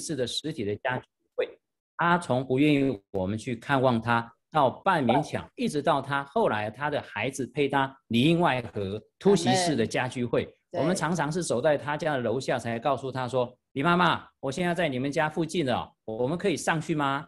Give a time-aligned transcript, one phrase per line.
[0.00, 1.04] 次的实体的家聚
[1.36, 1.48] 会，
[1.96, 17.24] 他从不愿意我们去看望他，到半勉强，一直到他后来他的孩子陪他里应外合突袭式的家聚会，我们常常是走在他家的楼下，才告诉他说：“李妈妈，我现在在你们家附近了，我们可以上去吗？”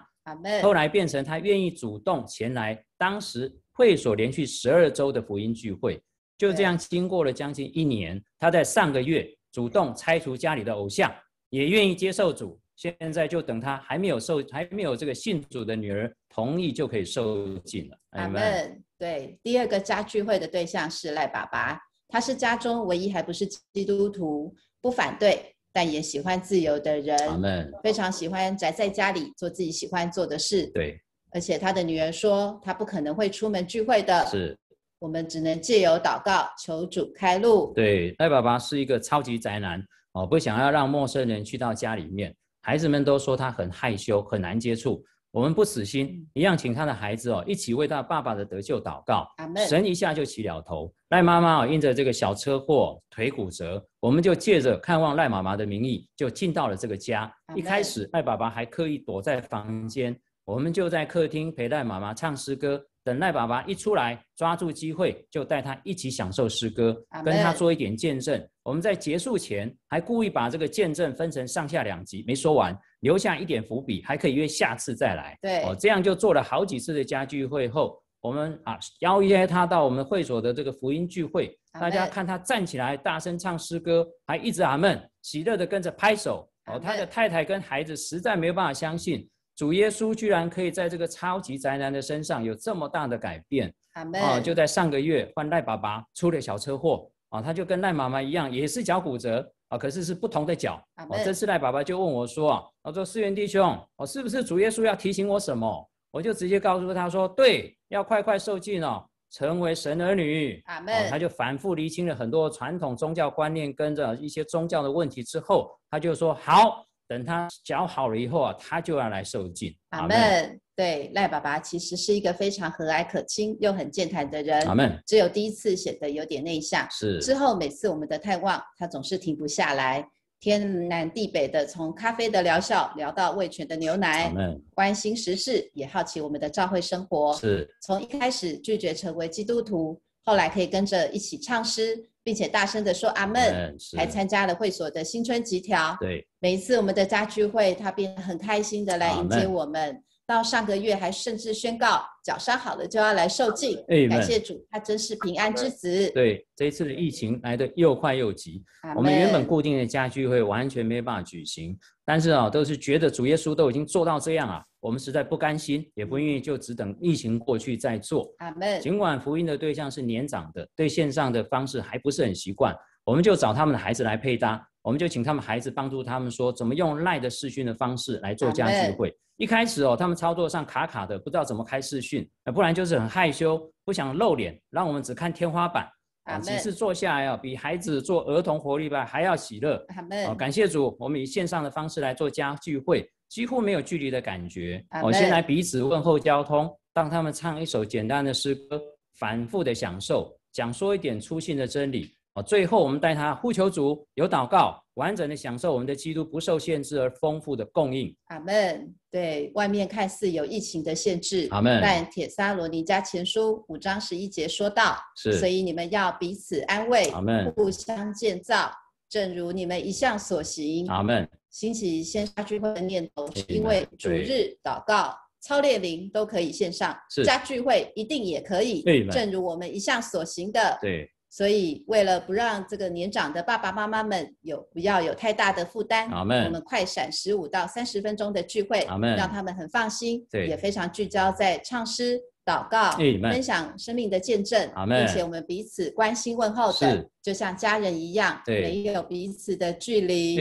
[0.61, 6.03] 后来变成他愿意主动前来，当时会所连续十二周的福音聚会，
[6.37, 11.15] 就这样经过了将近一年，他在上个月主动拆除家里的偶像，
[11.57, 12.59] 也愿意接受主。
[12.77, 17.97] 现在就等他还没有受，还没有这个信主的女儿同意，就可以受尽了。
[18.11, 18.83] 阿门。
[18.99, 21.79] 对，第二个家聚会的对象是赖爸爸，
[22.09, 27.17] 他是家中唯一还不是基督徒，不反对，但也喜欢自由的人。
[27.27, 27.73] 阿门。
[27.83, 30.67] 非常喜欢宅在家里做自己喜欢做的事。
[30.75, 31.01] 对。
[31.31, 34.27] 而且他的女儿说，他不可能会出门聚会的。
[34.27, 34.55] 是。
[34.99, 37.73] 我们只能借由祷告求主开路。
[37.75, 39.83] 对，赖爸爸是一个超级宅男
[40.17, 42.35] 哦，不想要让陌生人去到家里面。
[42.63, 45.05] 孩子们都说他很害羞，很难接触。
[45.31, 49.29] 我们不死心，一样请他的孩子哦，一起为他爸爸的得救祷告。
[49.69, 50.91] 神一下就起了头。
[51.11, 57.31] 赖妈妈哦，因着这个小车祸腿骨折，我们就借着看望赖妈妈的名义，就进到了这个家。
[57.55, 62.83] 一开始赖爸爸还刻意躲在房间，我们就在客厅陪赖妈妈唱诗歌。
[63.07, 66.93] 等赖爸爸一出来，抓住机会就带他一起享受诗歌，
[67.25, 68.45] 跟他做一点见证。
[68.65, 75.39] 我们在结束前还故意把这个见证分成上下两集，没说完，留下一点伏笔，还可以约下次再来。
[75.41, 86.51] 对，哦，这样就做了好几次的家聚会后，我们啊邀约他到我们会所的这个福音聚会，大家看他站起来大声唱诗歌，还一直阿门，喜乐的跟着拍手。
[86.67, 89.29] 哦，他的太太跟孩子实在没有办法相信。
[89.57, 93.73] 主耶稣居然可以在这个超级宅男的身上有这么大的改变
[94.21, 94.39] 啊！
[94.39, 100.75] 就在上个月，换赖爸爸出了小车祸啊，他就跟赖妈妈一样，也是脚骨折啊，可是是不同的脚。
[101.09, 110.63] 哦，这次赖爸爸就问我说：“啊，他说思源弟兄，哦，是不是主耶稣要提醒我什么？”我就直接告诉他说：“对，要快快受尽哦，成为神儿女。”
[111.09, 119.75] 他就反复厘清了很多传统宗教观念跟着一些宗教的问题之后，他就说：“好。”等他脚好了以后啊，他就要来受尽。
[119.91, 120.61] 阿门。
[120.75, 124.61] 对，赖爸爸其实是一个非常和蔼可亲又很健谈的人。
[124.67, 125.03] 阿门。
[125.07, 126.87] 只有第一次显得有点内向。
[126.91, 127.19] 是。
[127.21, 130.07] 之后每次我们的探望，他总是停不下来，
[130.39, 134.31] 天南地北的从咖啡的疗效聊到味全的牛奶。
[134.75, 137.33] 关心时事，也好奇我们的教会生活。
[137.35, 137.67] 是。
[137.81, 142.11] 从一开始拒绝成为基督徒，后来可以跟着一起唱诗。
[142.27, 145.97] 并且大声的说阿门，还参加了会所的新春集条。
[146.01, 150.03] 对，每一次我们的家聚会，他便很开心的来迎接我们。
[150.27, 153.79] 到上个月还甚至宣告脚伤好了就要来受尽。
[154.11, 156.11] 感谢主，他真是平安之子。
[156.11, 158.65] 对，这一次的疫情来的又快又急，
[158.97, 161.79] 我们原本固定的家聚会完全没办法举行。
[162.05, 164.63] 但是啊，都是觉得主耶稣都已经做到这样啊。
[164.81, 168.33] 我们实在不甘心，也不愿意就只等疫情过去再做。
[168.39, 168.81] 阿门。
[168.81, 172.73] 尽管福音的对象是年长的，对线上的方式还不是很习惯，
[173.05, 179.13] 我们就找他们的孩子来配搭，我们就请他们孩子帮助他们说怎么用赖的视讯的方式来做家聚会。
[179.37, 182.25] 一开始哦，他们操作上卡卡的，不知道怎么开视讯，
[182.55, 185.89] 不然就是很害羞，不想露脸，让我们只看天花板。
[186.23, 189.85] 啊，几次坐下来啊，比孩子做儿童活力班还要喜乐。
[190.25, 193.05] 阿感谢主，我们以线上的方式来做家聚会。
[193.29, 194.81] 几乎没有距离的感觉。
[195.03, 198.81] 我先来彼此问候交通，让他们唱一首简单的诗歌，
[199.19, 202.16] 反复的享受，讲说一点粗信的真理。
[202.37, 208.15] 哦，最后我们带他呼求主，有祷告，完整的享受我们的基督不受限制而丰富的供应。
[208.27, 208.95] 阿门。
[209.11, 211.81] 对外面看似有疫情的限制，阿门。
[211.81, 218.71] 但铁沙罗尼加前书五章十一节说到，是，所以你们要彼此安慰，阿门，互相建造，
[219.09, 221.27] 正如你们一向所行，阿门。
[221.49, 226.95] 兴起线下聚会的念头，是因为主日祷告、操练灵都可以线上，
[227.25, 228.85] 加聚会一定也可以。
[229.11, 230.79] 正如我们一向所行的。
[230.83, 231.11] 对。
[231.37, 238.87] 所以为了不让这个年长的爸爸妈妈们有不要有太大的负担，我们快闪十五到三十分钟的聚会，
[239.19, 242.19] 让他们很放心，也非常聚焦在唱诗。
[242.43, 242.93] 祷告，
[243.29, 250.37] 分享生命的见证，并且我们彼此关心问候的，就像家人一样，没有彼此的距离。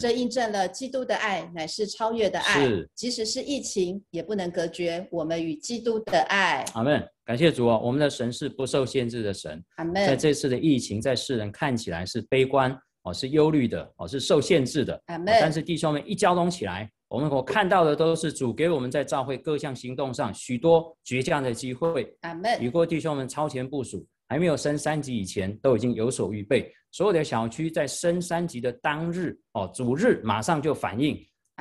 [0.00, 2.66] 这印证了基督的爱乃是超越的爱，
[2.96, 6.64] 即使是疫情也不能隔绝我们与基督的爱。
[6.72, 7.00] 阿门。
[7.24, 9.62] 感谢主啊，我们的神是不受限制的神。
[9.94, 15.00] 在这次的疫情，在世人看起来是悲观哦，是忧虑的哦，是受限制的。
[15.06, 16.90] 但是弟兄们一交通起来。
[17.08, 22.10] 我们所看到的都是主给我们在教会各项行动上许多倔强的机会。
[22.22, 22.58] 阿门。
[22.58, 26.72] 雨过弟兄们超前部署，还没有升三级以前，都已经有所预备。
[26.90, 31.16] 所有的小区在升三级的当日，哦，主日马上就反应，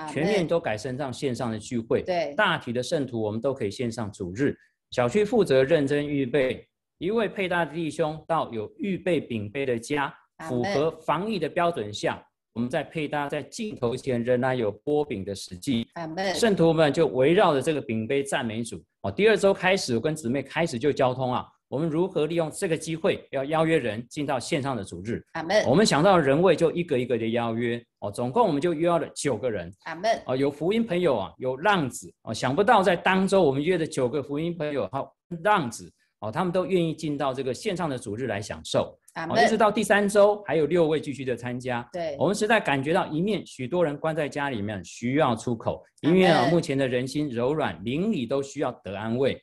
[0.09, 2.01] 全面都改成上线上的聚会。
[2.01, 4.57] 对，大体的圣徒我们都可以线上主日。
[4.91, 6.67] 小区负责认真预备，
[6.97, 10.13] 一位配搭的弟兄到有预备饼杯的家，
[10.49, 12.21] 符合防疫的标准下。
[12.53, 15.87] 我们在配搭在镜头前仍然有波饼的实际，
[16.35, 18.83] 圣徒们就围绕着这个饼杯赞美主。
[19.03, 25.25] 哦，第二周开始，我跟姊妹开始就交通啊，我们如何利用这个机会要邀约人进到线上的主日？
[25.31, 25.63] 阿门。
[25.65, 29.73] 我们想到人位就一个一个的邀约，哦，总共我们就约了九个人。
[29.85, 30.21] 阿门。
[30.25, 35.89] 哦，有福音朋友啊，有浪子哦，想不到在当周我们约的九个福音朋友，好浪子
[36.19, 38.93] 哦，他们都愿意进到这个线上的主日来享受。
[39.43, 41.85] 一直到第三周，还有六位继续的参加。
[41.91, 49.37] 对，我们实在感觉到一面许多人关在家里面需要出口，一面啊目前的人心柔软，邻里都需要得安慰。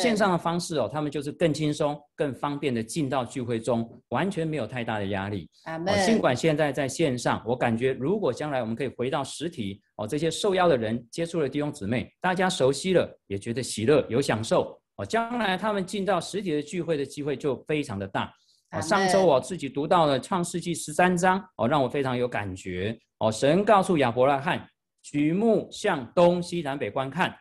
[0.00, 5.48] 线上的方式哦，他们就是更轻松、更方便的进到聚会中，完全没有太大的压力。
[6.06, 18.32] 尽管现在在线上，我感觉如果将来我们可以回到实体哦，这些受邀的人接触了弟兄姊妹，大家熟悉了，也觉得喜乐有享受哦，将来他们进到实体的聚会的机会就非常的大。
[18.72, 22.96] 哦，上周我自己读到了创世纪十三章，哦，让我非常有感觉。
[23.18, 24.64] 哦，神告诉亚伯拉罕，
[25.02, 27.34] 举目向东西南北观看，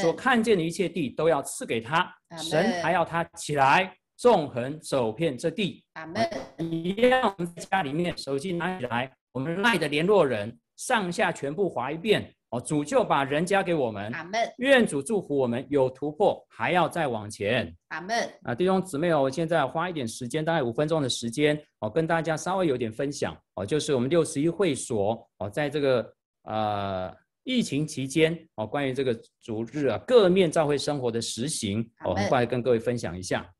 [0.00, 2.12] 所看见的一切地都要赐给他。
[2.36, 5.84] 神还要他起来，纵横走遍这地。
[5.92, 6.28] 阿门。
[6.58, 12.32] 一样在家里面，手机拿起来，我们赖的联络人上下全部划一遍。
[12.50, 14.12] 哦，主就把人交给我们。
[14.12, 14.38] 阿门。
[14.58, 17.74] 愿主祝福我们有突破，还要再往前。
[17.88, 18.30] 阿门。
[18.42, 23.34] 啊，弟兄姊妹哦，我现在花一点时间，大概五分钟的时间，哦，跟大家稍微有点分享。
[23.54, 27.10] 哦，就是我们六十一会所哦，在这个呃
[27.44, 33.50] 疫情期间哦，关于这个主日啊，各面教会生活的实行，哦，很快跟各位分享一下。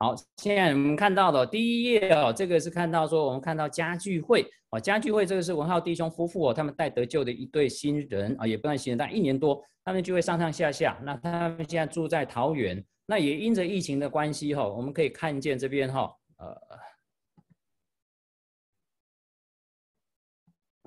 [0.00, 10.96] 好，现在我们看到的第一页哦，这个是看到说我们看到家聚会哦，家聚会这个是文浩弟兄夫妇哦，他们带得救的一对新人啊，也不算新人，但一年多，他们聚会上上下下。
[11.02, 16.56] 那他们现在住在桃园，那也因着疫情的关系哈，我们可以看见这边哈，呃，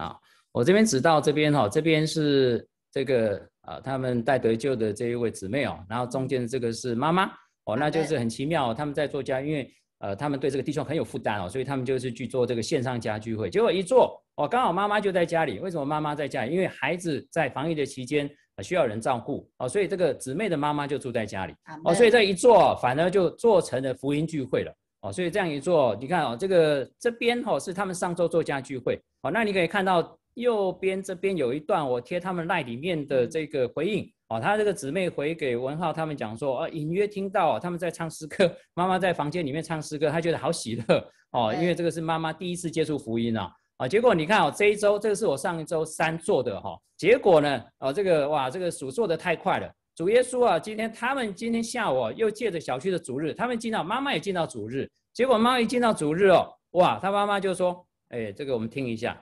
[0.06, 0.18] 啊，
[0.54, 7.30] 我这边指到这边哈，这边是这个啊，他们带得救的这一位姊妹哦，然后中间这个是妈妈。
[7.66, 8.74] 哦，那就是很奇妙。
[8.74, 13.50] 他们在做家，因为呃，他们对这个弟兄很有负担哦，所以他们就是去做这个线上家聚会。
[13.50, 15.60] 结果一做，哦，刚好妈妈就在家里。
[15.60, 16.54] 为什么妈妈在家里？
[16.54, 18.30] 因为孩子在防疫的期间
[18.63, 21.54] 需要人照顾哦，所以这个姊妹的妈妈就住在家里
[21.86, 25.12] 哦，所以这一做，反而就做成了福音聚会了哦。
[25.12, 34.12] 所以这样一做，你看哦，这个这边哦是他们上周做家聚会哦，那你可以看到右边这边有一段我贴他们赖里面的这个回应。
[34.30, 41.12] 哦，他这个姊妹回给文浩他们讲说，哦，隐约听到他们在唱诗歌， 妈妈在房间里面唱诗歌，他觉得好喜乐。
[41.31, 59.22] 哦，因为这个是妈妈第一次接触福音啊，啊，结果你看哦，这一周这个是我上一周三做的哈，结果呢，哦，这个哇，这个数做的太快了，主耶稣啊，今天他们今天下午又借着小区的主日，他们进到妈妈也进到主日，结果妈妈一进到主日哦，哇，他妈妈就说，哎，这个我们听一下，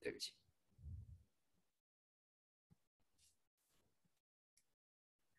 [0.00, 0.32] 对不起。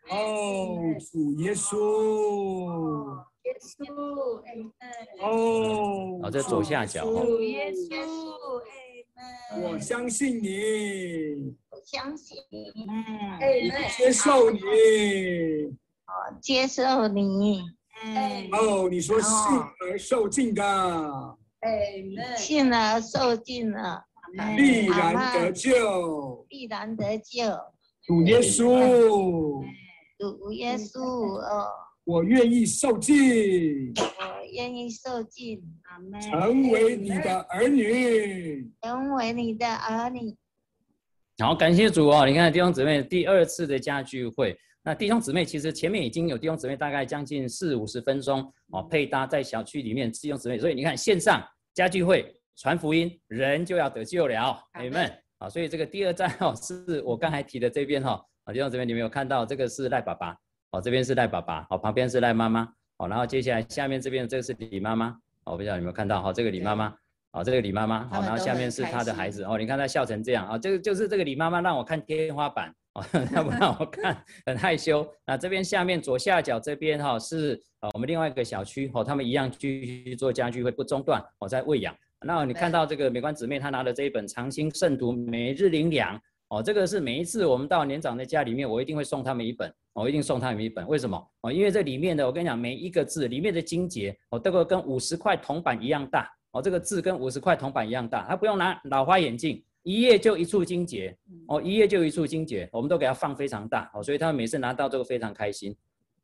[0.09, 4.43] 哦，主耶稣，耶稣，
[5.21, 7.05] 哦，好，在左下角。
[7.05, 8.61] 主耶稣，
[9.61, 13.39] 我相信你，我相信你，嗯，
[13.97, 14.59] 接受你，
[16.05, 17.61] 我接受你，
[18.03, 19.31] 嗯，哦，你说信
[19.85, 22.03] 而受尽的，哎，
[22.35, 24.05] 信而受尽了，
[24.55, 27.43] 必然得救，必然得救，
[28.05, 29.63] 主耶稣。
[30.17, 31.67] 主耶稣哦，
[32.03, 35.61] 我愿意受尽，我愿意受尽，
[36.21, 40.35] 成为你的儿女，成为你的儿女。
[41.39, 42.25] 好，感谢主哦！
[42.27, 48.41] 你看弟兄姊妹第二次的家聚会，那弟兄姊妹其实前面已经有弟兄姊妹大概将近四五十分钟
[48.73, 55.49] 哦，配搭在小区里面弟兄姊妹，所以你看线上家聚会传福音，人就要得救了，朋友们啊！
[55.49, 58.23] 所以这个第二站 哦，是我刚才提的这边哈。
[58.43, 60.35] 啊弟兄这边你们有看到这个是赖爸爸，
[60.71, 62.67] 哦，这边是赖爸爸，哦，旁边是赖妈妈，
[62.97, 65.15] 哦，然后接下来下面这边这个是李妈妈，
[65.45, 66.91] 哦，不知道有没有看到，哦，这个李妈妈，
[67.33, 75.07] 哦，这个李妈妈，好，然后下面是她的孩子，哦，你看她笑成这样，啊，这个就是这个李妈妈让我看天花板，哦， 她不让我看，很害羞。
[75.23, 81.95] 那这边下面左下角这边哈是呃我们另外一个小区，哦，他们一样继续做家具会不中断，哦，在喂养。
[82.25, 86.19] 那你看到这个美观姊妹她拿的这一本长兴圣徒每日灵粮。
[86.49, 90.85] 哦，这个是每一次我们到年长的家里面，我一定会送他们一本，我一定送他们一本。
[90.85, 91.31] 为什么？
[91.43, 105.73] 哦，因为这里面的我跟你讲，每一个字里面的经节，哦，都会跟五十块铜板一样大，哦，这个字跟五十块铜板一样大，他不用拿老花眼镜，一页就一处经节，哦，一页就一处经节，我们都给他放非常大，哦，所以他每次拿到这个非常开心。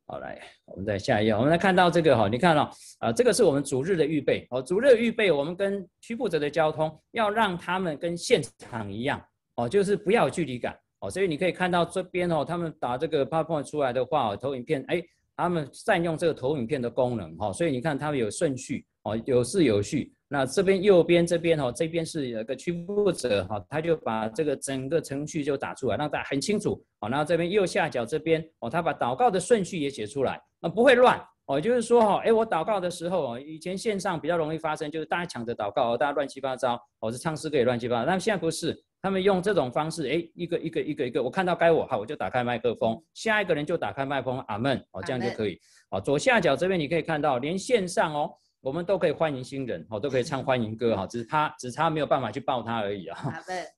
[0.09, 9.21] 好，来，我们再下一页，我们来看到这个哈，你看哦啊，这个是我们主日的预备，哦，主日的预备，我们跟区负责的交通要让他们跟现场一样，
[9.55, 15.03] 哦，就是不要有距离感，哦，所以你可以看到这边哦，他们打这个 PowerPoint 出来的话，哦投影片，哎。
[15.39, 20.11] 他们善用这个投影片的功能，哈，所以你看他们有顺序，哦，有序有序。
[20.29, 38.83] 那这边右边这边，哈，这边是有一个区负者，哈，他就把这个整个程序就打出来，让大家很清楚，好，然后这边右下角这边，哦，他把祷告的顺序也写出来，啊，不会乱，哦，就是说，哈，哎，我祷告的时候哦，以前线上比较容易发生，就是大家抢着祷告，大家乱七八糟，哦，是唱诗歌也乱七八糟，但现在不是。
[38.99, 45.57] 他们用这种方式，哎，一个一个一个一个，我看到该我好，我就打开麦克风，下一个人就打开麦克风，阿门，哦，这样就可以，
[45.91, 48.33] 哦，左下角这边你可以看到，连线上哦，
[48.67, 53.17] 我们都可以欢迎新人，哦，都可以唱欢迎歌，哈， 只是他只差没有办法去抱他而已啊。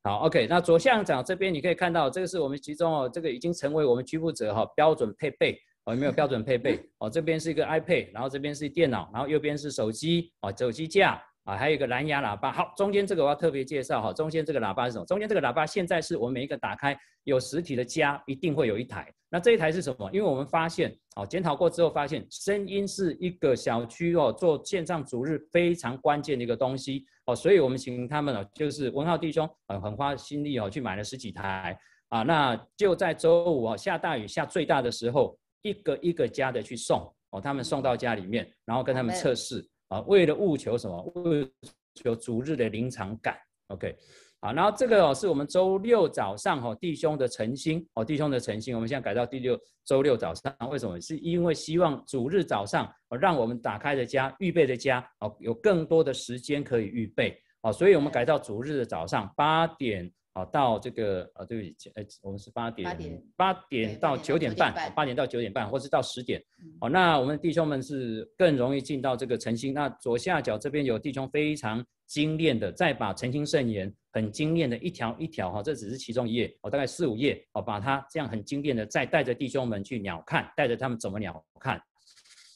[0.03, 6.83] 好， OK，那左向角这边你可以看到，这个是我们其中哦，这个已经成为我们居部者哈标准配备，哦，有没有标准配备？
[6.97, 11.23] 哦，这边是一个 iPad，然后这边是电脑，然后右边是手机，哦，手机架。
[11.49, 12.51] 啊，还有一个蓝牙喇叭。
[12.51, 14.13] 好，中间这个我要特别介绍哈。
[14.13, 15.05] 中间这个喇叭是什么？
[15.05, 19.11] 中间这个喇叭现在是我们每一个打开有实体的家一定会有一台。
[19.31, 20.07] 那这一台是什么？
[20.13, 31.75] 因为我们发现，哦，检讨过之后发现，声音是一个小区哦做线上主日非常关键的一个东西哦，所以我们请他们哦，就是文浩弟兄很很花心力哦去买了十几台
[32.09, 32.21] 啊。
[32.21, 39.67] 那就在周五哦下大雨下最大的时候，一个一个家的去送哦，他们送到家里面，然后跟他们测试。
[39.89, 41.01] 啊，为了务求什么？
[41.15, 41.47] 为
[41.95, 43.37] 求主日的临场感。
[43.67, 43.95] OK，
[44.39, 50.55] 好，然后这个哦，是我们周六早上哦弟兄的晨星哦，弟兄的晨星，我们现在改到第六周六早上。
[50.71, 50.99] 为什么？
[51.01, 60.11] 是因为希望主日早上哦，让我们打开的家、预备的家哦，有更多的时间可以预备哦，所以我们改到主日的早上八点。
[60.39, 66.41] 好，到这个呃，对不起，呃，我们是八点，八点到九点半，八点到九点半，或是到十点。
[66.79, 69.73] 好，那我们弟兄们是更容易进到这个诚心。
[69.73, 81.81] 那左下角这边有弟兄非常精炼的，再把诚心圣言很精炼的一条一条哈，这只是其中一页，哦，大概四五页，哦，把它这样很精炼的再带着弟兄们去鸟看，带着他们怎么鸟看。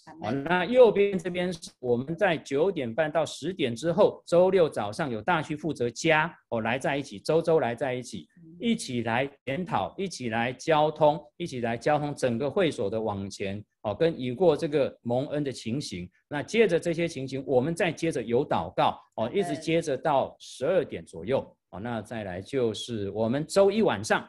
[0.06, 8.28] 好，那右边这边是我们在九点半到十点之后，周六早上有大区负责家哦来在一起，周周来在一起，
[8.60, 16.10] 一起来研讨，一起来交通，一起来交通整个会所的往前哦，跟已过这个蒙恩的情形。
[16.28, 21.80] 那接着这些情形，我们再接着有祷告哦，一直接着到十二点左右哦。
[21.80, 24.28] 那再来就是我们周一晚上，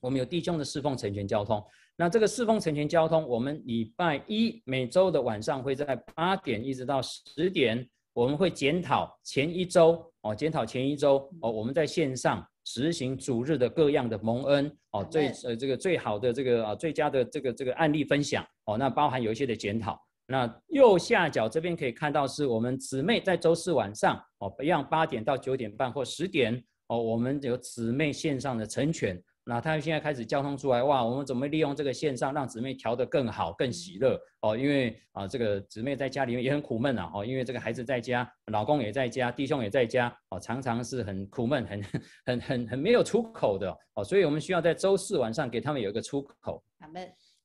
[0.00, 1.60] 我们有弟兄的侍奉成全交通。
[2.00, 20.00] 那这个四丰成全交通，我们礼拜一每周的晚上会在八点一直到十点，我们会检讨前一周哦，检讨前一周哦，我们在线上实行主日的各样的蒙恩哦，最呃这个最好的这个啊最佳的这个这个案例分享哦，那包含有一些的检讨。
[20.28, 29.20] 那右下角这边可以看到是我们姊妹在周四晚上哦，一样八点到九点半或十点哦，我们有姊妹线上的成全。
[29.50, 31.02] 那他们现在开始交通出来，哇！
[31.02, 34.54] 我们怎么利用这个线上让姊妹调得更好、更喜乐哦？
[34.54, 41.82] 因为啊，这个姊妹在家里面也很苦闷啊，哦，因为这个孩子在家，老公也在家，弟兄也在家，哦，常常是很苦闷、很
[42.26, 46.62] 很很很没有出口的哦，所以我们需要在周四晚上给他们有一个出口。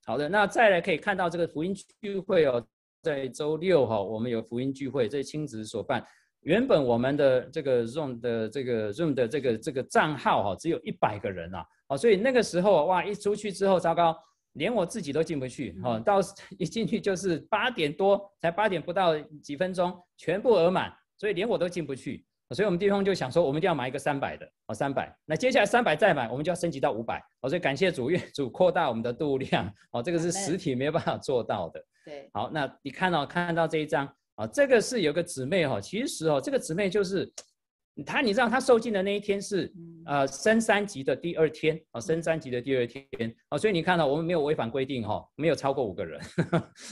[0.06, 2.62] 好的，那再来可以看到这个福音聚会哦，
[3.02, 6.06] 在周六哈，我们有福音聚会，这是亲子所办。
[6.42, 11.66] 原本我们的这个 Zoom 的这个 Zoom 的这个这个账号哈，只有一百个人啊。
[11.94, 14.18] 哦，所以那个时候哇，一出去之后，糟糕，
[14.54, 15.80] 连我自己都进不去。
[15.84, 16.20] 哦，到
[16.58, 22.26] 一进去就是八点多，才八点不到几分钟，全部额满，所以连我都进不去。
[22.50, 25.16] 所以我们地方就想说，我们一定要买一个三百的哦，三百。
[25.26, 27.20] 那接下来三百再买，我们就要升级到五百。
[27.42, 29.72] 哦，所以感谢主，愿主扩大我们的度量。
[29.92, 31.84] 哦，这个是实体没有办法做到的。
[32.06, 32.30] 对。
[32.34, 37.32] 好，那你看到看到这一张啊，这个是有个姊妹哈，其实哦，这个姊妹就是。
[38.06, 39.72] 他，你知道他受尽的那一天是
[40.08, 43.06] 呃升三级的第二天啊，升三级的第二天
[43.50, 46.20] 啊，所以你看到我们没有违反规定哈，没有超过五个人，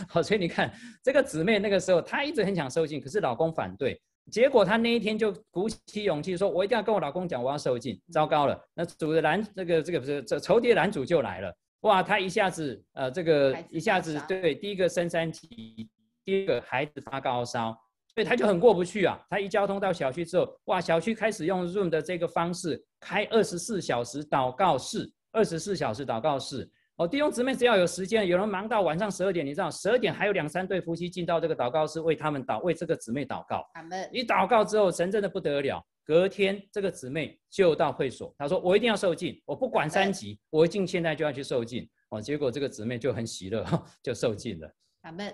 [0.07, 0.71] 好， 所以你看
[1.03, 15.89] 这个姊妹那个时候她一直很想受尽，可是老公反对，结果她那一天就鼓起勇气说，我一定要跟我老公讲我要受尽，糟糕了，那主的男这个这个不是这仇敌男主就来了，哇，他一下子呃这个一下子对第一个升三级，
[16.23, 17.75] 第二个孩子发高烧。
[18.13, 19.19] 所以他就很过不去啊！
[19.29, 26.69] 他一交通到小区之后，哇，小区开始用 Zoom 的这个方式开二十四小时祷告室，二十四小时祷告室。
[26.97, 33.65] 哦，弟兄姊妹，只要有时间，有人忙到晚上十二点，你知道，十二点还有两三对夫妻进到这个祷告室，为他们祷，为这个姊妹祷告。
[33.73, 34.09] 阿门。
[34.11, 35.83] 一祷告之后，神真的不得了。
[36.03, 43.65] 隔天，这个姊妹就到会所，她说：“我一定要受尽，我不管三级，我一定现在就要去受尽。”哦，结果这个姊妹就很喜乐，
[44.03, 44.69] 就受尽了。
[45.03, 45.33] 阿门。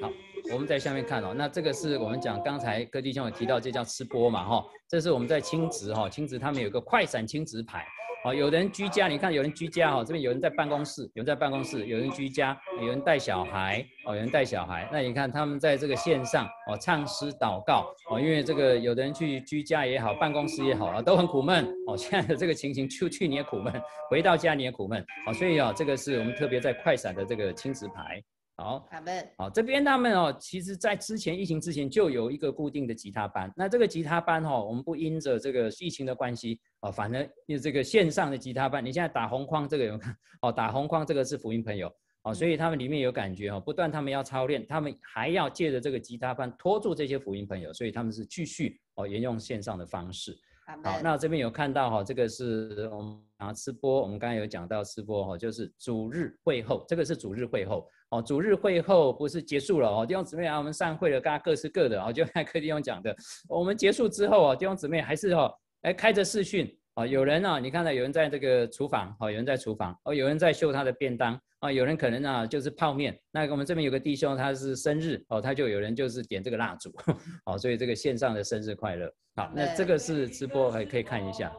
[0.00, 0.10] 好，
[0.50, 7.86] 我们在下面看哦，那这个是我们讲刚才哥弟兄有提到，这叫吃播嘛，哈，这是我们在亲子哈，亲子他们有个快闪亲子牌。
[8.24, 14.88] 哦，有人居家，你看有人居家哈，这边有人在办公室，有人在办公室，有人居家，有人带小孩，哦，有人带小孩。
[14.92, 21.96] 那你看他们在这个线上哦，唱诗祷告哦，因为这个有的人去居家也好，办公室也好啊，都很苦闷哦。
[21.96, 23.72] 现在的这个情形，出去你也苦闷，
[24.08, 25.34] 回到家你也苦闷哦。
[25.34, 28.22] 所以啊，这个是我们特别在快闪的这个亲子牌。
[28.56, 29.28] 好，好的。
[29.38, 33.52] 好，这边他们哦，其实在之前疫情之前就有一个固定的吉他班。
[33.56, 40.16] 那这个吉他班哈，我们不因着这个疫情的关系哦，反正因为这个线上的吉他班，你现在打红框这个有看？
[40.42, 41.92] 哦，打红框这个是福音朋友。
[42.24, 50.38] 哦，所以他们里面有感觉哦，不断他们要操练，他们还要借着这个吉他班拖住这些福音朋友，所以他们是继续哦沿用线上的方式。
[50.84, 63.16] 好，那这边有看到哈，这个是我们啊吃播，我们刚才有讲到吃播哈，就是主日会后，这个是主日会后哦，主日会后不是结束了哦，弟兄姊妹啊，我们散会了，大家各吃各的哦，就看柯弟兄讲的，
[63.48, 65.52] 我们结束之后啊，弟兄姊妹还是哦，
[65.82, 66.72] 哎开着视讯。
[66.94, 73.18] 哦，有人啊，你看到有人在这个厨房，哦，有人在厨房，哦，有人在秀他的便当，啊，有人可能啊就是泡面。
[73.30, 76.92] 那我们这边有个弟兄，他是生日，哦，他就有人就是点这个蜡烛，
[77.46, 79.10] 哦，所以这个线上的生日快乐。
[79.36, 81.50] 好，那这个是直播，还可以看一下。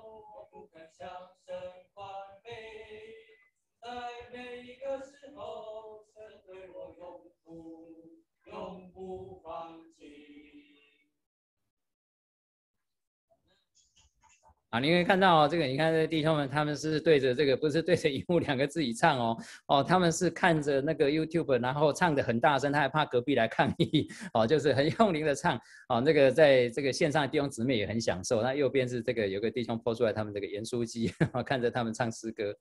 [14.69, 28.41] 啊，你可以看到这个，你看这弟兄们，他们是对着这个，不是对着荧幕两个自己唱哦，哦，他们是看着那个 YouTube，然后唱的很大声，他还怕隔壁来抗议， 哦，就是很用力的唱，哦，那个在这个线上的弟兄姊妹也很享受。
[28.41, 31.13] 那右边是这个有个弟兄播出来，他们这个盐酥鸡，
[31.45, 32.51] 看着他们唱诗歌。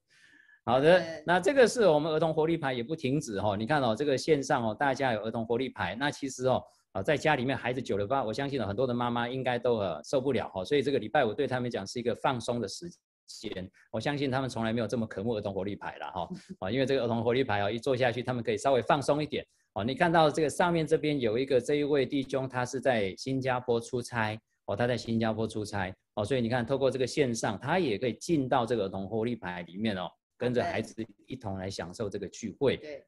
[0.65, 6.63] 好的，那这个是我们儿童活力牌也不停止哈，你看哦，这个线上哦，大家有儿童活力牌，那其实哦。
[6.93, 12.87] 啊，在家里面孩子久了吧，我相信很多的妈妈应该都呃受不了哈，所以这个礼拜五对他们讲是一个放松的时
[13.27, 13.67] 间。
[13.91, 16.29] 我相信他们从来没有这么渴慕儿童活力牌了哈，
[16.61, 19.43] 啊，因为这个儿童活力牌哦，一做下去他们可以稍微放松一点。
[19.73, 30.11] 哦，你看到这个上面这边有一个这一位弟兄，他是在新加坡出差哦，他在新加坡出差哦，所以你看透过这个线上，他也可以进到这个儿童活力牌里面哦，
[30.43, 30.95] 跟着孩子
[31.27, 32.77] 一同来享受这个聚会。
[32.77, 33.07] 对，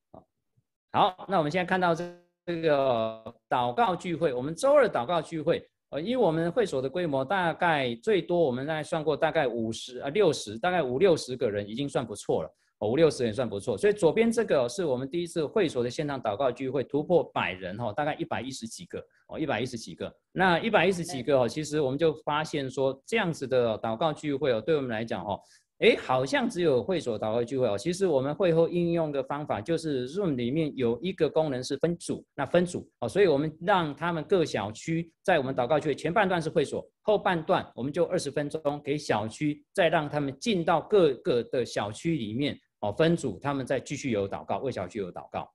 [0.93, 2.05] 好，那我们现在看到这。
[2.47, 13.79] 这个祷告聚会，我们周二祷告聚会，呃，因为我们会所的规模大概最多，我们大概算过大概五十啊六十，大概五六十个人已经算不错了，哦，五六十人算不错。
[13.79, 20.15] 所以左边这个是我们第一次会所的现场祷告聚会，突破百人哈，大概一百一十几个哦，一百一十几个。
[20.31, 25.41] 那一百一十几个哦，其实我们就发现说，这样子的祷告聚会哦，对我们来讲哦。
[25.85, 27.77] 哎，好像只有会所祷告聚会哦。
[27.77, 45.47] 其实我们会后应用的方法就是 Zoom 里面有一个功能是分组，那分组哦，所以我们让他们各小区在我们祷告聚会前半段是会所，后半段我们就二十分钟给小区，再让他们进到各个的小区里面哦，分组，他们再继续有祷告，为小区有祷告。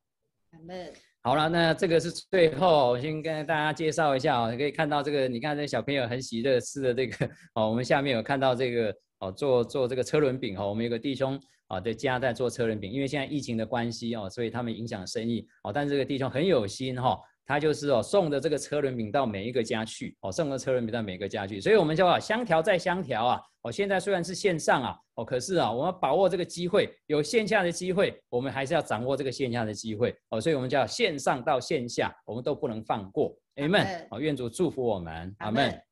[1.24, 8.96] 好了，那这个是最后，我先跟大家介绍一下哦，可以看到这个，你看这小朋友很喜乐吃的这个哦，我们下面有看到这个。
[9.20, 15.72] 哦，做做这个车轮饼哈，我们有个弟兄啊的家在做车轮饼，因为现在疫情的关系哦，所以他们影响生意哦。
[15.74, 21.60] 但是这个弟兄很有心哈，他就是哦送的这个车轮饼到每一个家去哦，送的车轮饼到每一个家去。
[21.60, 23.42] 所以我们就啊相调再相调啊。
[23.64, 30.40] 哦，现在虽然是线上啊，哦，可是啊，我们把握这个机会，有线下的机会，我们还是要掌握这个线下的机会哦。
[30.40, 33.36] 所以我们叫线上到线下，我们都不能放过。
[33.58, 34.08] Amen。
[34.12, 35.36] 哦，愿主祝福我们。
[35.40, 35.88] 阿门。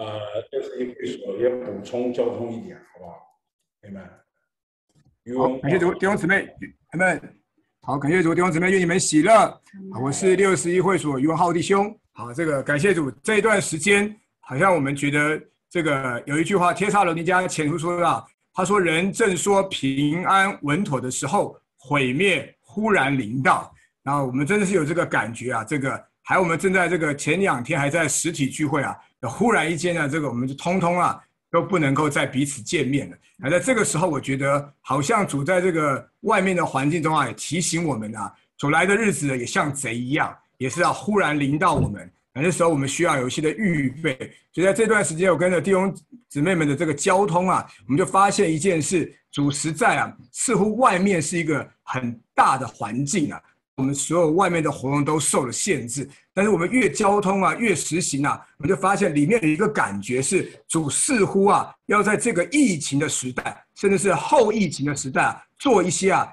[0.00, 3.20] 呃，就是一会所也补充交通一点，好不好？
[3.82, 4.02] 朋友们，
[5.36, 6.46] 好，感谢主弟兄姊妹，
[6.90, 7.34] 朋友们，
[7.82, 9.60] 好，感谢主弟兄姊妹，愿你们喜乐。
[10.00, 11.94] 我是六十一会所余文浩弟兄。
[12.12, 23.70] 好，这个感谢主，这一段时间好像我们觉得这个有一句话，天差罗尼迦前书说的，他说人正说平安稳妥的时候，毁灭忽然临到。
[24.02, 28.96] 然后我们真的是有这个感觉啊，这个还有我们正在这个前两天还在实体聚会啊。
[29.28, 33.16] 忽然一间呢，这个我们就通通啊都不能够再彼此见面了。
[33.42, 42.10] 而在这个时候，我觉得好像主在这个外面的环境中啊，也提醒我们啊，走来的日子也像贼一样，也是要忽然临到我们。
[42.32, 44.16] 那时候我们需要有一些的预备。
[44.52, 45.94] 所以在这段时间，我跟着弟兄
[46.28, 53.42] 姊妹们的这个交通啊，我们就发现一件事：主实在啊，似乎外面是一个很大的环境啊，
[53.80, 56.08] 我们所有外面的活动都受了限制。
[56.34, 66.28] 但是我们越交通啊，越实行啊，我们就发现里面的一个感觉是，主似乎啊，要在这个疫情的时代，甚至是后疫情的时代啊，做一些啊，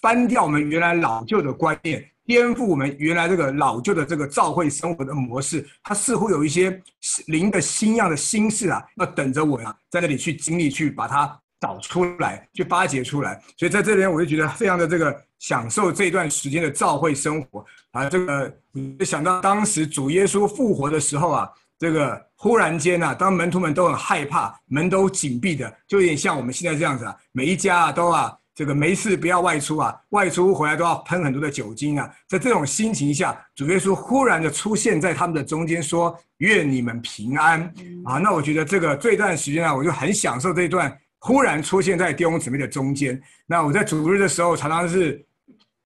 [0.00, 5.66] 翻掉我们原来老旧的观念，颠覆我们原来这个老旧的这个教会生活的模式。
[5.82, 6.80] 它似乎有一些
[7.26, 13.42] 灵的新样的心事啊，要等着我呀，在那里去经历，去把它找出来，去发掘出来。
[13.56, 17.64] 所以在这边，我就觉得非常的这个享受这段时间的教会生活。
[17.92, 18.52] 啊，这个
[18.98, 32.08] 就想到当时主耶稣复活的时候啊，这个忽然间啊，当门徒们都很害怕，门都紧闭的，就有点像我们现在这样子啊，每一家啊都啊，这个没事不要外出啊，外出回来都要喷很多的酒精啊。
[32.28, 37.62] 在这种心情下，主耶稣忽然的出现在他们的中间，说：“愿你们平安。”
[38.04, 43.20] 啊，那我觉得这个这段时间啊，我就很享受这一段忽然出现在弟兄姊妹的中间。
[43.46, 45.24] 那我在主日的时候，常常是。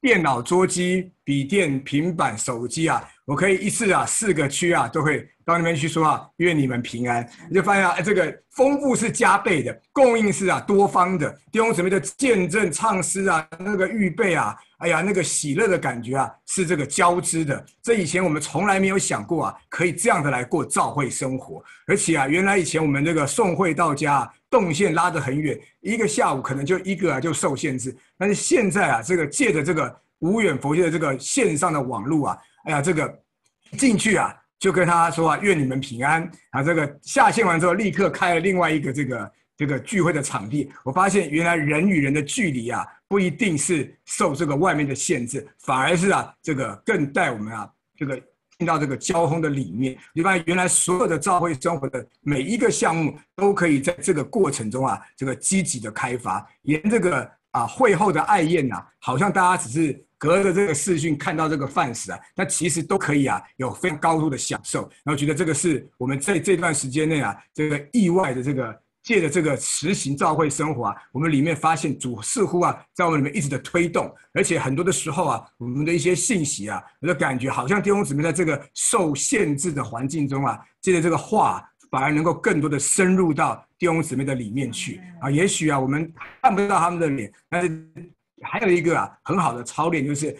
[0.03, 7.25] 电脑、桌机、笔电、平板、手机啊，我可以一次啊四个区啊都会到那边去说啊，愿你们平安。
[7.49, 17.65] 你就发现啊，这个丰富是加倍的，供应是啊多方的，弟兄姊妹的见证、唱诗啊，那个预备啊，哎呀，那个喜乐的感觉啊，是这个交织的。
[17.81, 21.63] 这以前我们从来没有想过啊，可以这样的来过教会生活。
[21.87, 24.29] 而且啊，原来以前我们这个送会到家。
[24.53, 27.97] 动线拉得很远，一个下午可能就一个啊就受限制。
[28.19, 33.23] 但是现在啊，这个借着这个无远佛界的这个线上的网络啊，哎呀，这个
[33.79, 36.63] 进去啊，就跟他说啊，愿你们平安啊。
[36.63, 40.71] 这个下线完之后，立刻开了另外一个这个这个聚会的场地。
[40.85, 48.23] 我发现原来人与人的距离啊，不一定是受这个外面的限制，反而是啊，这个更带我们啊，这个。
[48.63, 56.47] 进到这个交通的里面，你发现原来所有的教会生活的每一个项目都可以在这个过程中啊，这个积极的开发。
[56.63, 64.83] 连这个啊会后的爱宴呐，好像大家只是隔着这个视讯看到这个饭食啊，那其实都可以啊，有非常高度的享受。
[65.03, 68.82] 然后觉得这个是我们在这段时间内啊，这个意外的这个。
[69.03, 85.29] 借着这个实行教会生活啊，我们里面发现主似乎啊，在我们里面一直的推动，而且很多的时候啊，我们的一些信息啊，我的感觉好像弟兄姊妹在这个受限制的环境中啊，借着这个话，反而能够更多的深入到弟兄姊妹的里面去啊。
[85.29, 87.89] 也许啊，我们看不到他们的脸，但是
[88.43, 90.39] 还有一个啊，很好的操练就是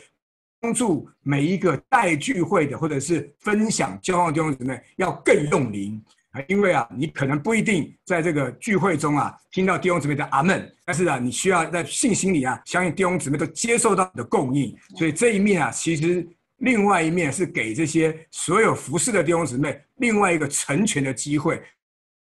[0.61, 6.01] 帮助每一个带聚会的或者是分享交往弟兄姊妹要更用灵。
[6.33, 14.75] 啊，因为啊，你可能不一定在这个聚会中啊听到弟兄姊妹的阿门，但是啊，你需要在信心里啊，相信弟兄姊妹都接受到你的供应。
[14.97, 16.27] 所以这一面啊，其实
[16.59, 21.63] 另外一面是给这些所有服侍的弟兄姊妹另外一个成全的机会。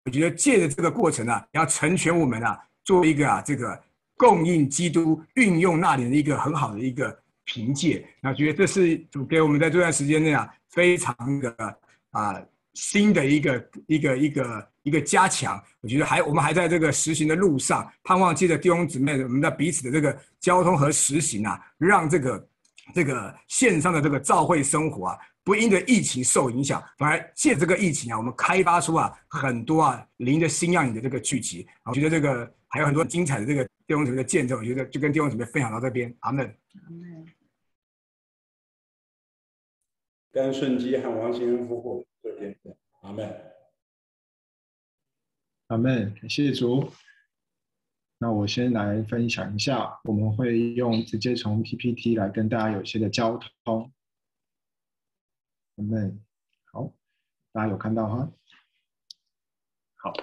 [0.06, 3.80] 我觉得借着这个过程啊，要成全我们啊，做一个啊这个
[4.18, 8.04] 供应基督运用那里的一个很好的一个凭借。
[8.22, 11.78] 那觉得这是主给我们在这段时间内啊，非常的
[12.10, 12.42] 啊。
[12.80, 22.50] 新的一个一个一个一个加强，我觉得还我们还在这个实行的路上，盼望借着弟兄姊妹我们的彼此的这个交通和实行啊，让这个
[22.96, 36.46] 这个线上的这个教会生活啊，不因着疫情受影响，反而借这个疫情啊，我们开发出啊很多啊灵的新样的这个聚集，我觉得这个还有很多精彩的这个弟兄姊妹的见证，我觉得就跟弟兄姊妹分享到这边，阿门。
[36.46, 37.26] 阿门。
[40.32, 42.09] 甘顺基和王先生夫妇。
[43.02, 43.54] 阿门，
[45.68, 46.92] 阿门，感谢主。
[48.18, 53.92] 那我先来分享一下，我们会用直接从 PPT 来跟大家有些的交通。
[55.78, 56.22] 阿门，
[56.74, 56.94] 好，
[57.54, 58.32] 大家有看到哈？
[59.96, 60.14] 好，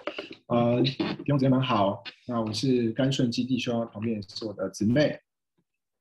[0.48, 5.20] 呃，弟兄姊妹们好，那我是甘顺基弟兄，旁边是我的姊妹。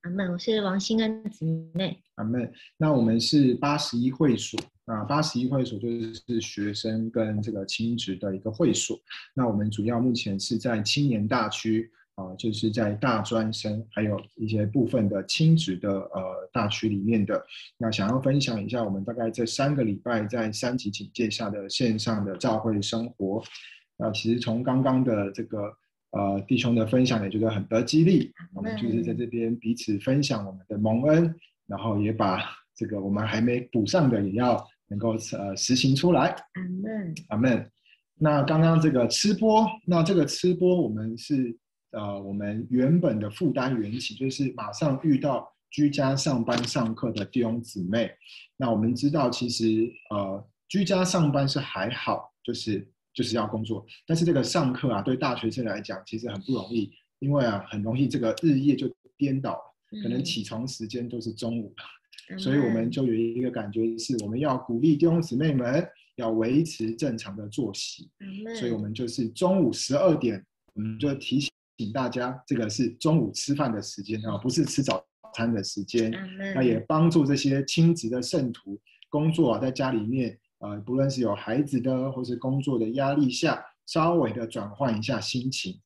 [0.02, 2.02] 阿门，我是王心恩姊妹。
[2.16, 4.60] 阿门，那我们是八十一会所。
[4.86, 8.96] 啊，八十一会所就是学生跟这个亲职的一个会所。
[9.34, 17.44] 那我们主要目前是在青年大区啊，就是在大专生还有一些部分的亲职的呃大区里面的。
[17.76, 23.42] 那想要分享一下我们大概这三个礼拜在三级警戒下的线上的教会生活。
[23.96, 25.62] 那其实从刚刚的这个
[26.12, 28.32] 呃弟兄的分享也觉得很得激励。
[28.54, 31.34] 我们就是在这边彼此分享我们的蒙恩，
[31.66, 32.40] 然后也把
[32.76, 34.64] 这个我们还没补上的也要。
[34.88, 37.70] 能够呃实行出来，阿门，阿门。
[38.18, 41.54] 那刚刚这个吃播，那这个吃播，我们是
[41.90, 48.10] 呃我们原本的负担缘起，就是马上遇到居家上班上课的弟兄姊妹。
[48.56, 59.60] 那我们知道，其实呃居家上班是还好，就是就是要工作，但是这个上课啊，对大学生来讲其实很不容易，因为啊，很容易这个日夜就颠倒，
[60.02, 61.74] 可能起床时间都是中午，
[62.38, 65.86] 所以我们就有一个感觉是，我们要鼓励弟兄姊妹们
[66.16, 68.10] 要维持正常的作息，
[68.58, 71.50] 所以我们就是中午十二点，我们就提醒
[71.92, 76.12] 大家，这个是中午吃饭的时间啊，不是吃早餐的时间，
[76.54, 80.38] 那也帮助这些亲职的圣徒工作啊，在家里面。
[80.58, 85.80] 呃，不论是有孩子的，或是工作的压力下，稍微的转换一下心情。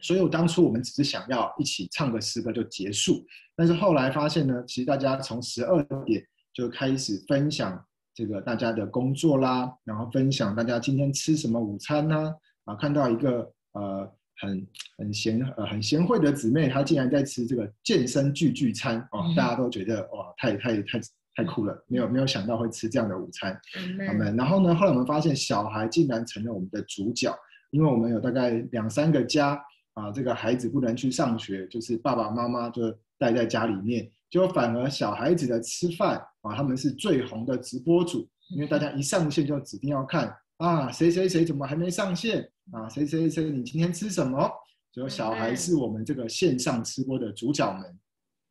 [0.00, 3.24] 所以，我当初我们只是想要一起唱个诗歌就结束，
[3.56, 6.22] 但是后来发现呢，其实大家从十二点
[6.52, 7.82] 就开始分享
[8.14, 12.34] 这个大家的工作啦，然后分享大家今天吃什么午餐呢？
[12.64, 14.66] 啊，看到一个呃很
[14.98, 21.00] 很贤呃很贤惠的姊妹，她竟然在吃这个健身聚聚餐哦，大家都觉得哇，太太太。
[21.34, 23.58] 太酷了，没有没有想到会吃这样的午餐，
[24.06, 24.36] 他们。
[24.36, 27.34] 然后呢，后来我们发现小孩竟然成了我们的主角，
[27.70, 29.60] 因为我们有大概两三个家
[29.94, 32.82] 啊，这个孩子不能去上学，就是爸爸妈妈就
[33.18, 44.50] 待在家里面，就反而小孩子的吃饭啊，他们是最红的直播主，因为大家一上线就指定要看啊，谁谁谁怎么还没上线啊，谁谁谁你今天吃什么？
[44.92, 47.98] 所以小孩是我们这个线上吃播的主角们。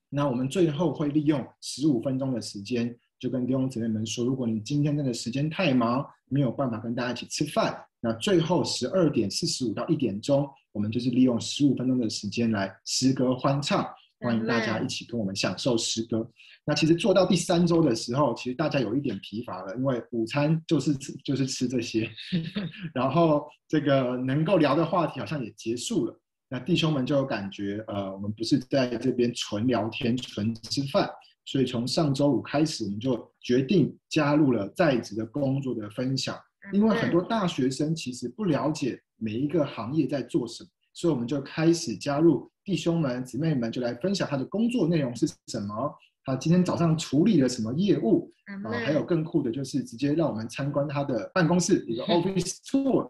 [0.10, 13.88] 那我们最后会利用十五分钟的时间，就跟弟兄姊妹们说，如果你今天那个时间太忙，没有办法跟大家一起吃饭，那最后十二点四十五到一点钟，我们就是利用十五分钟的时间来诗歌欢唱，
[14.20, 16.28] 欢迎大家一起跟我们享受诗歌。
[16.66, 20.94] 那其实做到第三周的时候，其实大家有一点疲乏了，因为午餐就是
[21.24, 22.10] 就是吃这些，
[22.94, 26.20] 然后这个能够聊的话题好像也结束了。
[26.52, 31.08] 那弟兄们就有感觉，呃，我们不是在这边纯聊天、纯吃饭，
[31.46, 36.36] 所以从上周五开始，我们就决定加入了在职的工作的分享。
[36.74, 48.32] 因为很多大学生其实不了解每一个行业在做什么，所以我们就开始加入弟兄们、姊妹们就来分享他的工作内容是什么，他今天早上处理了什么业务，
[48.66, 53.10] 啊，还有更酷的就是直接让我们参观他的办公室，一个 office tour。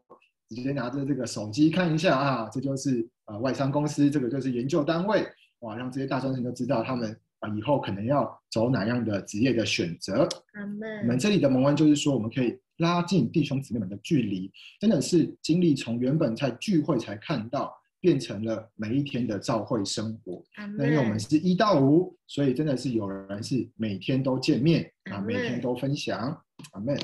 [0.50, 5.24] 直接拿着这个手机看一下啊，这就是呃外商公司，这个就是研究单位，
[5.60, 10.28] 哇，让这些大专生都知道他们啊以后可能要走哪样的职业的选择。
[11.02, 20.44] 我们这里的蒙恩就是说，我们可以拉近弟兄姊妹们的距离，真的是经历从原本在聚会才看到，变成了每一天的召会生活。
[20.78, 26.42] 那因为我们是一到五，所以真的是有人是每天都见面啊，每天都分享。
[26.72, 26.98] 阿门。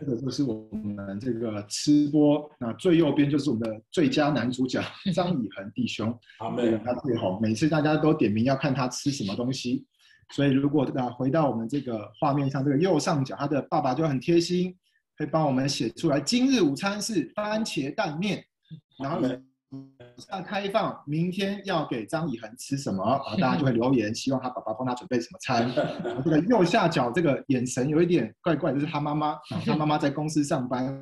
[0.00, 4.82] 这个就是我们这个吃播，那最右边就是我们的最佳男主角
[5.14, 6.18] 张以恒弟兄，
[6.56, 9.84] 这个他最红，每次大家都点名要看他吃什么东西，
[10.30, 14.76] 所以如果啊回到我们这个画面上这个右上角，他的爸爸就很贴心，
[15.16, 18.44] 会帮我们写出来，今日午餐是番茄蛋面，
[18.98, 19.40] 然后呢。
[20.18, 23.36] 下开放，明天要给张以恒吃什么 啊？
[23.36, 25.70] 大家就会留言，希望他爸爸帮他准备什么餐。
[26.24, 31.00] 这个右下角这个眼神有一点怪怪，就是他妈妈 啊，他妈妈在公司上班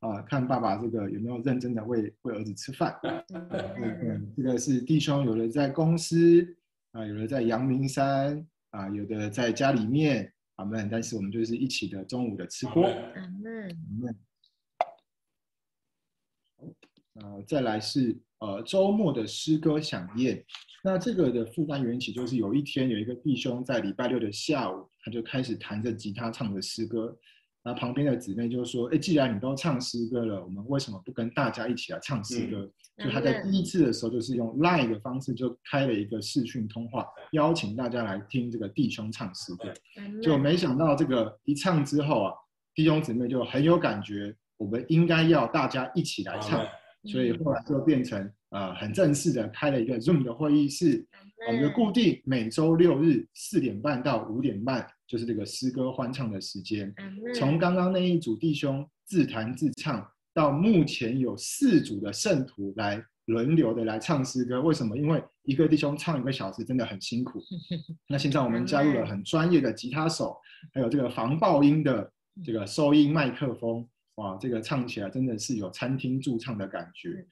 [0.00, 2.98] 啊，看爸爸这个有没有认真的喂喂儿子吃饭。
[3.02, 6.46] 嗯，这个是弟兄，有的在公司
[6.92, 12.84] 啊，有的在阳明山啊，有的在家里面啊们，但是我们就是一起的中午的吃播。
[17.20, 20.44] 呃，再来是呃周末的诗歌响宴，
[20.84, 27.16] 那这个的负担缘起就是有一天有一个弟兄在礼拜六的下午，他就开始弹着吉他唱着诗歌，
[27.64, 39.72] 那旁边的姊妹就说：“哎，既然你都唱诗歌了，我们为什么不跟大家一起来唱诗歌？”所以他在第一次的时候就是用 Line 的方式就开了一个视讯通话，邀请大家来听这个弟兄唱诗歌。
[40.20, 42.34] 就没想到这个一唱之后啊，
[42.74, 46.64] 弟兄姊妹就很有感觉，我们应该要大家一起来唱。
[47.04, 51.06] 所以后来就变成呃很正式的开了一个 Zoom 的会议室，
[51.46, 56.92] 我们就固定每周六日四点半到五点半，就是这个诗歌欢唱的时间。
[57.34, 64.60] 从刚刚那一组弟兄自弹自唱，到目前有四组的圣徒来轮流的来唱诗歌。
[64.60, 64.96] 为什么？
[64.96, 67.40] 因为一个弟兄唱一个小时真的很辛苦。
[68.08, 70.36] 那现在我们加入了很专业的吉他手，
[70.74, 72.10] 还有这个防爆音的
[72.44, 73.88] 这个收音麦克风。
[74.18, 77.24] 哇，这个唱起来真的是有餐厅驻唱的感觉。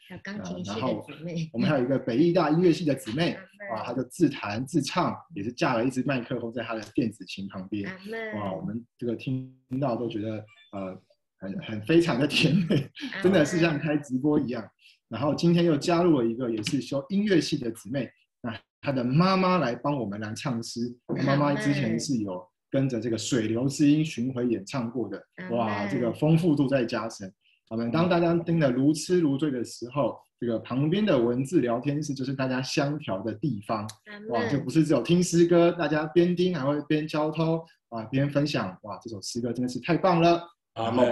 [0.64, 1.04] 然后
[1.52, 3.36] 我们还有一个北艺大音乐系的姊妹，
[3.72, 7.90] 哇，她就自弹自唱，也是架了一支麦克风在她的电子琴旁边。
[8.36, 10.96] 哇，我们这个听到都觉得呃
[11.38, 12.88] 很很非常的甜美，
[13.20, 14.64] 真的是像开直播一样。
[15.08, 18.08] 然后今天又加入了一个也是修音乐系的姊妹，
[18.40, 20.96] 那她的妈妈来帮我们来唱诗。
[21.24, 22.48] 妈妈之前是有。
[22.76, 25.18] 跟着这个水流之音巡回演唱过的，
[25.50, 27.32] 哇，这个丰富度在加深。
[27.70, 33.88] 我们当大家听得如痴如醉的时候，这个旁边的文字聊天室就是大家相调的地方，
[34.28, 37.58] 哇，就不是只有听诗歌，大家边听还会边交通
[37.88, 40.42] 啊，边分享，哇，这首诗歌真的是太棒了。
[40.74, 41.02] 然后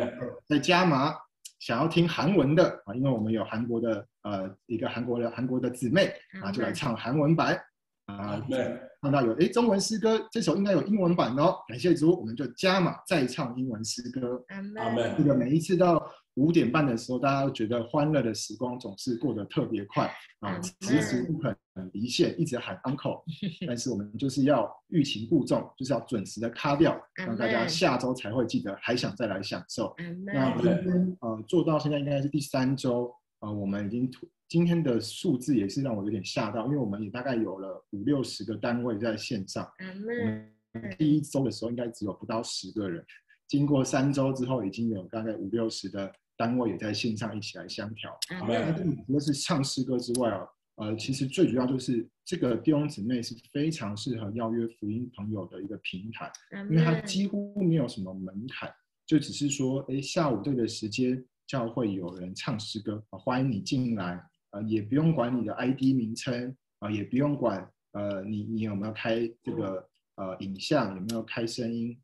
[0.47, 1.15] 再加码，
[1.61, 7.59] 想要听韩文的啊，因为我们有韩国的呃一个韩国的韩国的姊妹啊，就来唱韩文版
[8.07, 8.39] 啊。
[8.49, 11.57] 对，看到有哎中文诗歌，这首应该有英文版哦。
[11.69, 14.45] 感谢主，我们就加码再唱英文诗歌。
[14.49, 15.15] 阿门。
[15.17, 16.05] 这个每一次到。
[16.37, 21.57] 五点半的时候，大家都觉得欢乐的时光总是过得特别快啊，迟迟不肯
[21.93, 23.23] 离线，一直喊 uncle。
[23.69, 29.95] 但是我们就是要欲擒故纵，就是要准时的卡掉，让大家下周才会记得，还想再来享受。
[30.27, 34.11] 那今天呃做到现在应该是第三周啊，我们已经
[34.55, 39.69] 今天的数字也是让我有点吓到，因为我们也大概有了五六十个单位在线上。
[39.81, 43.05] 我们第一周的时候应该只有不到十个人，
[43.49, 46.13] 经过三周之后，已经有大概五六十的。
[46.37, 48.17] 单位也在线上一起来相调。
[48.29, 56.33] 那除了是唱诗歌之外啊，呃，其实最主要就是这个弟兄姊妹是非常适合邀约福音朋友的一个平台，
[56.71, 58.73] 因为它几乎没有什么门槛，
[59.07, 64.21] 就只是说，哎，下午这个时间教会有人唱诗歌，欢迎你进来，
[64.55, 72.01] 呃，也不用管你的 ID 名称，啊，也不用管，呃，你你有没有开这个呃影像，有没有开声音。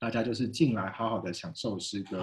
[0.00, 2.22] 大家就是进来好好的享受诗歌，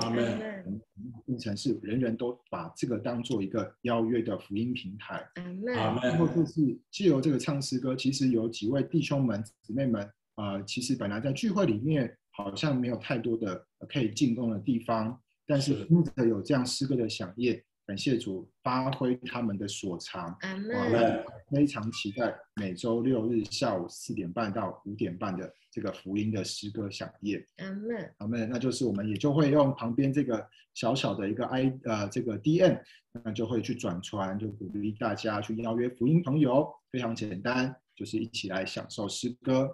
[1.25, 5.25] 变成是人人都把这个当做一个邀约的福音平台。
[5.63, 17.59] 然后就是借由这个唱诗歌，其实有几位弟兄们姊妹们啊，其实本来在聚会里面好像没有太多的可以进攻的地方，但是因着有这样诗歌的响应。
[17.91, 27.45] 感谢主发挥他们的所长，我们非常期待每周六日下午四点半到五点半的这个福音的诗歌响宴。
[27.57, 28.49] 阿门，阿门。
[28.49, 32.79] 那就是我们也就会用旁边这个小小的一个 I 呃这个 DM，
[33.11, 39.69] 那就会去转传，就鼓励大家去邀约福音朋友，非常简单，就是一起来享受诗歌。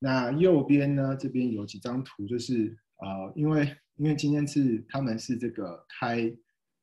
[0.00, 6.28] 那右边呢，这边有几张图，就是啊，因为因为今天是他们是这个开。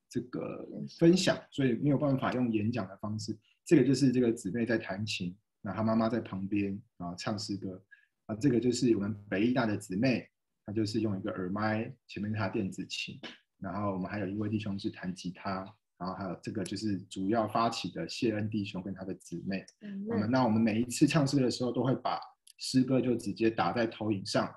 [0.10, 0.68] 这个
[0.98, 3.38] 分享，所以没有办法用演讲的方式。
[3.66, 7.82] 这个就是这个姊妹在弹琴，那她妈妈在旁边啊唱诗歌
[8.26, 8.36] 啊。
[8.36, 10.28] 这个就是我们北艺大的姊妹，
[10.66, 13.20] 她就是用一个耳麦，前面是她电子琴。
[13.60, 15.66] 然后我们还有一位弟兄是弹吉他，
[15.98, 19.66] 然后还有这个就是主要发起的谢恩弟兄跟他的姊妹。
[20.08, 22.18] 我们，那我们每一次唱诗的时候，都会把
[22.58, 24.50] 诗歌就直接打在投影上。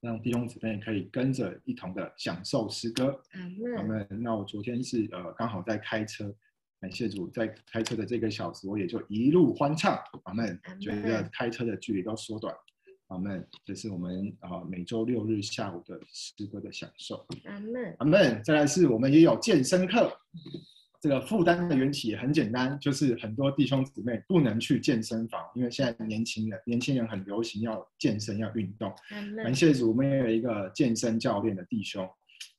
[0.00, 3.20] 让弟兄姊妹可以跟着一同的享受诗歌。
[3.76, 4.06] 阿门。
[4.10, 6.34] 那我昨天是呃刚好在开车，
[6.80, 9.98] 感谢主，在开车的这个小时，我也就一路欢唱。
[10.24, 10.60] 阿门。
[10.80, 12.54] 觉得开车的距离都缩短。
[13.08, 13.46] 阿门。
[13.64, 17.26] 这是我们啊每周六日下午的诗歌的享受。
[17.44, 17.96] 阿门。
[17.98, 18.42] 阿门。
[18.44, 20.12] 再来是我们也有健身课。
[21.00, 28.92] 这个负担的缘起也很简单，就是很多弟兄姊妹不能去健身房，因为现在年轻人年轻人很流行要健身要运动。
[29.36, 32.08] 感谢主，我们有一个健身教练的弟兄，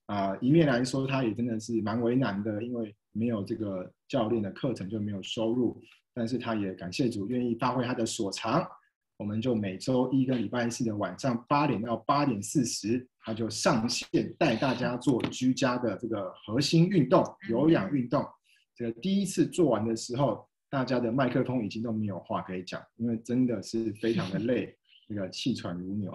[0.05, 5.81] 啊，一面来说他也真的是蛮为难的，因为没有这个教练的课程就没有收入，
[6.13, 8.65] 但是他也感谢主愿意发挥他的所长，
[9.17, 18.25] 我们就每周一跟礼拜四的晚上八点到八点四十，他就上线带大家做居家的这个核心运动、有氧运动。
[18.73, 24.73] 这个第一次做完的时候，大家的麦克风已经都没有话可以讲，因为真的是非常的累，
[25.09, 26.13] 那个气喘如牛。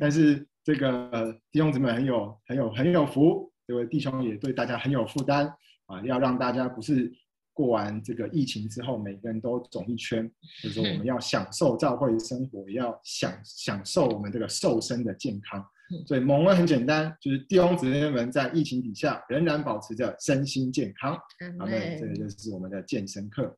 [0.00, 5.46] 但是这个弟兄姊妹很有很有很有福，这位弟兄也对大家很有负担
[5.86, 7.14] 啊，要让大家不是
[7.52, 10.28] 过完这个疫情之后，每个人都肿一圈，
[10.60, 15.64] 就是说我们要享受教会生活，也要享享受我们这个瘦身的健康。
[16.06, 21.18] 所以蒙恩很简单，就是弟兄姊妹们在疫情底下仍然保持着身心健康。
[21.58, 21.98] 阿门。
[21.98, 23.56] 这个就是我们的健身课。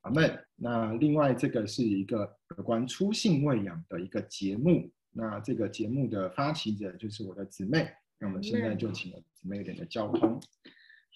[0.00, 0.38] 阿门。
[0.56, 4.90] 那另外这个是一个有关初性喂养的一个节目。
[5.10, 7.88] 那这个节目的发起者就是我的姊妹。
[8.18, 10.40] 那我们现在就请姊妹一点的交通。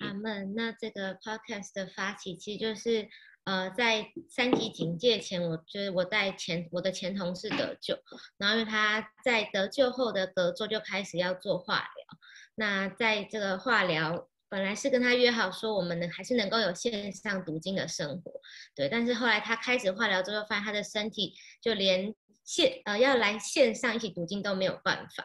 [0.00, 0.54] 阿门。
[0.54, 3.08] 那这个 podcast 的发起其实就是。
[3.46, 7.96] 呃，在三级警戒前，我就是我在前我的前同事得救，
[8.38, 12.18] 然后因为他在得救后的隔周就开始要做化疗，
[12.56, 18.32] 那在这个化疗本来是跟他约好说我们能还是能够有线上读经的生活，
[18.74, 21.32] 对，但是后来他开始化疗之后，发现他的身体
[21.62, 22.12] 就连
[22.44, 25.24] 线呃要来线上一起读经都没有办法，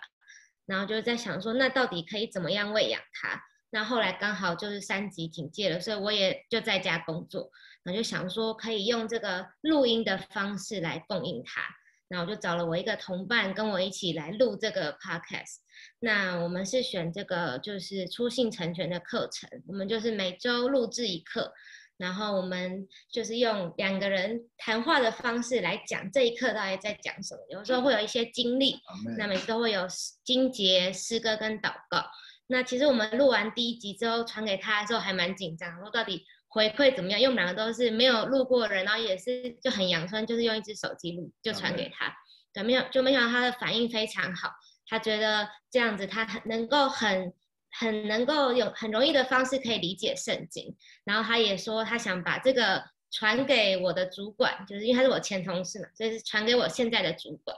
[0.67, 3.41] 然后就在想说那到底可以怎么样喂养他？
[3.73, 7.49] 那后来刚好就是三级警戒了，所以我也就在家工作。
[7.83, 11.61] 那就想说可以用这个录音的方式来供应它。
[12.07, 15.59] 那我就找了我一个同伴跟我一起来录这个 podcast。
[15.99, 21.53] 那我们是选这个就是出信成全的课程，我们就是每周录制一课，
[21.95, 27.41] 然后我们就是用两个人谈话的方式来讲这一课到底在讲什么。
[27.49, 28.75] 有时候会有一些经历，
[29.17, 29.87] 那每次都会有
[30.25, 32.03] 经节、诗歌跟祷告。
[32.47, 36.25] 那其实我们录完第一集之后传给他的时候还蛮紧张，说到底。
[36.51, 37.19] 回馈怎么样？
[37.19, 42.13] 因为我们两个都是没有录过人，然后也是就很阳春，就是用一只手机录，就传给他。
[42.53, 44.51] 对，没有就没想到他的反应非常好，
[44.85, 47.33] 他觉得这样子他很能够很
[47.79, 50.75] 很能够用很容易的方式可以理解圣经，
[51.05, 52.83] 然后他也说他想把这个。
[53.11, 57.55] 传给我的主管，就是因为他是我前同事嘛，所以是传给我现在的主管。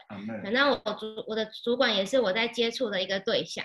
[0.52, 3.64] 那我主我的主管也是我在接触的一个对象，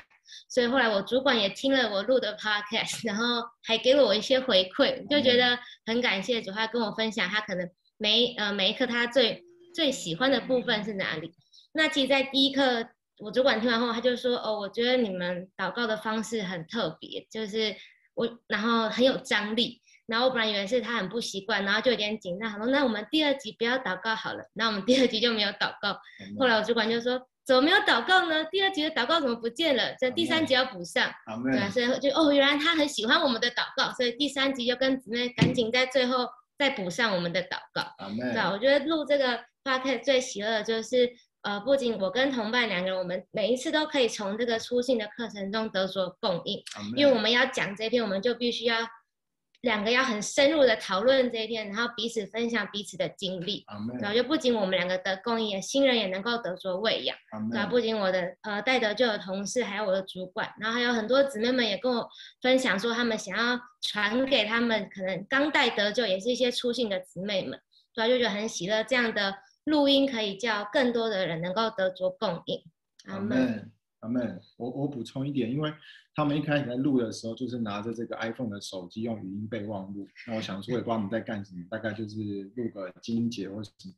[0.48, 9.42] 所以后来我主管也听了我录的 podcast，然后还给了我一些回馈，就觉得很感谢主，他跟我分享他可能每呃每一课他最
[9.74, 11.32] 最喜欢的部分是哪里。
[11.72, 12.86] 那其实，在第一课
[13.18, 17.74] 我主管听完后，他就说：“哦，我觉得你们祷告的方式很特别，就是
[18.14, 22.50] 我然后很有张力。”然后我本来以为是他很不习惯，然后就有点紧张。
[22.50, 25.98] 他说：“那我们第二集不要祷告好了。”那我们第二集就没有祷告。
[26.38, 28.42] 后来我主管就说：“怎么没有祷告呢？
[28.46, 29.94] 第二集的祷告怎么不见了？
[30.00, 31.12] 这第三集要补上。”
[31.52, 36.26] 对，所以就哦，原来他很喜欢我们的祷告，所以第三集就跟姊妹赶紧在最后
[36.58, 37.82] 再补上我们的祷告。
[38.16, 41.06] 对，我觉得录这个 podcast 最喜乐的就是，
[41.42, 46.62] 呃，不仅我跟同伴两个人，我们每一次都可以从这个出信的课程中得所供应，
[46.96, 48.78] 因为我们要讲这篇，我们就必须要。
[49.62, 53.64] 两个要很深入的讨论这一天，然后彼此分享彼此的经历，
[54.00, 57.16] 然后就不仅我们两个得供应，新人也能够得着喂养。
[57.52, 62.08] 然后不仅我的呃带得救的同事，还有我的主管，然后还有很多姊妹们也跟我
[62.40, 67.58] 分享说，他们想要传给他们可能刚带得救，也是一些初信的姊妹们，
[67.94, 69.34] 所以就觉得很喜乐，这样的
[69.64, 72.62] 录音可以叫更多的人能够得着供应。
[73.06, 74.40] 阿门，阿门。
[74.56, 75.72] 我我补充一点，因为。
[76.14, 80.04] 他们一开始在录的时候，就是拿着这个 iPhone 的手机用语音备忘录。
[80.26, 83.94] 那我想说，也不知道他们在干什么，大概就是录个精节或什么。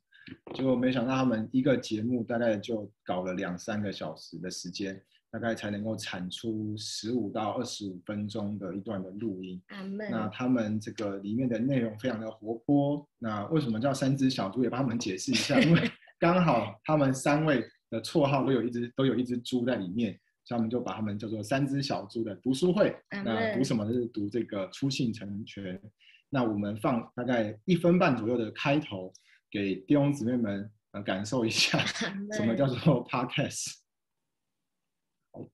[0.53, 9.59] 结果没想到，他们一个节目大概就搞了两三个小时的时间，大概才能够产出十五到二十五分钟的一段的录音。
[9.69, 13.03] 阿那他们这个里面的内容非常的活泼。
[13.17, 14.61] 那为什么叫三只小猪？
[14.61, 15.89] 也帮他们解释一下，因为
[16.19, 20.19] 刚好他们三位的绰号都有一只都有一只猪在里面。
[20.43, 22.97] 所以他们就把他们叫做“三只小猪”的读书会。
[23.11, 23.85] 那读什么？
[23.93, 25.79] 是读这个初信成全。
[26.29, 29.13] 那我们放大概一分半左右的开头，
[29.51, 31.77] 给弟兄姊妹们呃感受一下
[32.33, 33.75] 什么叫做 podcast。
[35.31, 35.47] 好，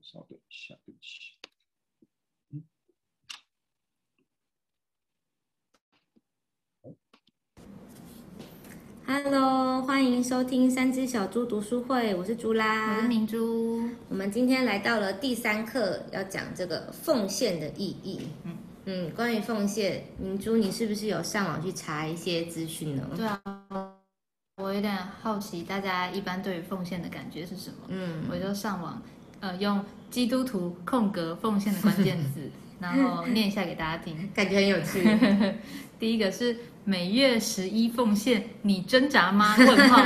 [0.00, 1.35] 稍等一下，对不起。
[9.08, 13.88] Hello，欢迎收听三只小猪读书会，我是朱拉，我是明珠。
[14.08, 18.22] 我们今天来到了第三课，要讲这个奉献的意义。
[18.42, 23.08] 嗯嗯，关于奉献，明珠，你是不是有上网去查一些资讯呢？
[23.16, 23.94] 对啊，
[24.56, 27.76] 我有点好奇，大家一般对于奉献的感觉是什么？
[27.86, 29.00] 嗯，我就上网，
[29.38, 32.50] 呃，用基督徒空格奉献的关键字，
[32.80, 35.08] 然后念一下给大家听，感觉很有趣。
[36.00, 36.56] 第一个是。
[36.88, 39.56] 每月十一奉献，你挣扎吗？
[39.58, 40.04] 问号。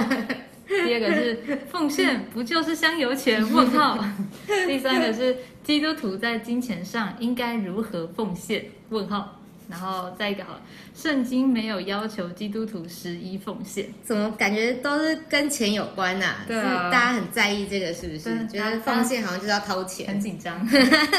[0.67, 1.39] 第二个是
[1.71, 3.43] 奉献，不就是香油钱？
[3.53, 4.03] 问号。
[4.67, 8.65] 第三个是基督徒在金钱上应该如何奉献？
[8.89, 9.40] 问号。
[9.71, 10.61] 然后再一个好，
[10.95, 16.37] 圣经没有要求基督徒十一奉献，怎么感觉都是跟钱有关呐？
[16.47, 18.47] 对啊，大家很在意这个是不是？
[18.49, 20.67] 觉得奉献好像就是要掏钱，很紧张。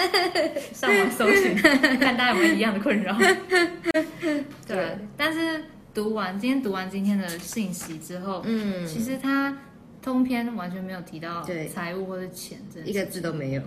[0.73, 1.55] 上网搜寻，
[1.99, 3.17] 看大家有没有一样的困扰。
[4.67, 9.57] 对，但是读完今天读完今天的信息之后，嗯，其实他
[10.01, 11.43] 通篇完全没有提到
[11.73, 13.61] 财务或者钱，一个字都没有。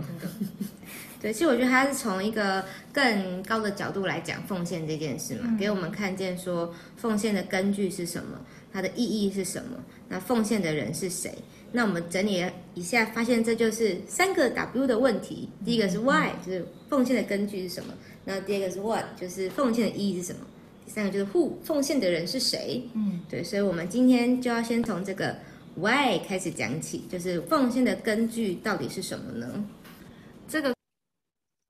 [1.25, 2.62] 对，其实我觉得他是从一个
[2.93, 8.39] 更高的角度来讲奉献这件事嘛，给我们看见说奉献的根据是什么，
[8.70, 11.33] 它的意义是什么，那奉献的人是谁？
[11.72, 12.45] 那我们整理
[12.75, 15.49] 一下，发现这就是三个 W 的问题。
[15.64, 17.95] 第一个是 Why，就是奉献的根据是什么？
[18.27, 20.41] 那第二个是 What，就是奉献的意义是什么？
[20.85, 22.87] 第三个就是 Who，奉献的人是谁？
[22.93, 25.35] 嗯，对，所以我们今天就要先从这个
[25.75, 29.64] Why 开始讲起，就是奉献的根据到底是什么呢？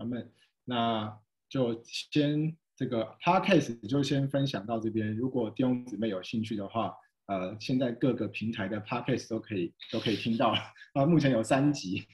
[0.04, 0.10] 这个。
[0.10, 0.32] 咱们
[0.64, 5.14] 那就先这个 podcast 就先分享到这边。
[5.16, 6.94] 如果弟兄姊妹有兴趣的话，
[7.26, 10.58] 呃，现在各个平台的 podcast 都可以都可以听到了。
[10.94, 12.04] 啊，目前有三集，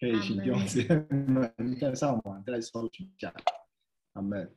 [0.00, 0.82] 可以请弟兄姊
[1.18, 3.32] 妹们再上网再搜寻一下。
[4.14, 4.50] 阿门。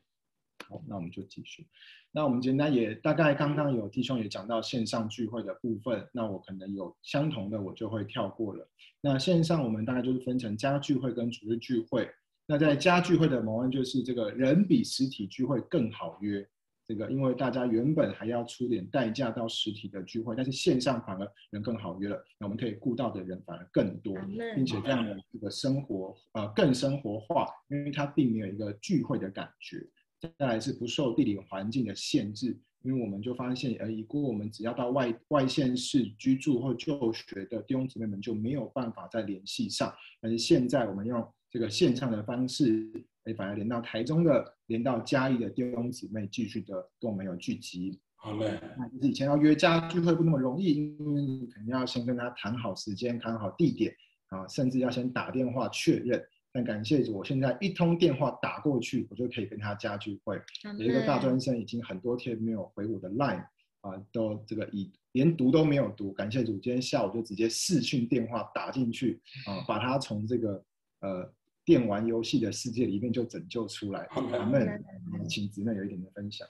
[0.68, 1.68] 好，那我们就继续。
[2.12, 8.68] 那我们今天也大概刚刚有弟兄也讲到线上聚会的部分，那我可能有相同的，我就会跳过了。
[9.02, 12.10] 那线上我们大概就是分成家聚会跟主日聚会。
[12.52, 16.44] 那在家聚会的某案就是这个人比实体聚会更好约。
[16.88, 22.20] 这个因为大家原本还要出点代价到实体的聚会，但是线上反而人更好约了。
[22.40, 24.16] 那我们可以顾到的人反而更多，
[24.56, 29.88] 并且这样的这个生活呃更生活化，因为它并没有一个聚会的感觉。
[30.20, 39.94] 再来是不受地理环境的限制，因为我们就发现，呃，以过我们只要到外外县市居住或就学的弟兄姊妹们就没有办法再联系上。
[40.20, 42.90] 但是现在我们用这个线上的方式，
[43.24, 48.00] 哎，反而连到台中的、连到嘉义的弟兄姊妹继续的跟我们有聚集。
[48.16, 48.60] 好嘞。
[48.78, 53.94] 那就是以前要约家聚会不那么容易，因为你肯定要先跟他谈好时间、谈好地点
[54.28, 56.24] 啊，甚至要先打电话确认。
[56.52, 60.42] 但感谢主，我现在一通电话打过去，我就可以跟他家聚会。
[60.80, 63.46] 有一个大专生已经很多天没有回我的 line
[63.82, 66.12] 啊，都这个已连读都没有读。
[66.12, 70.64] 感谢主，今天下午就直接视讯电话打进去啊，把他从这个
[71.02, 71.32] 呃
[71.70, 74.08] 电玩游戏的世界里面就拯救出来。
[74.10, 74.84] 阿门，
[75.30, 76.48] 请姊妹有一点的分享。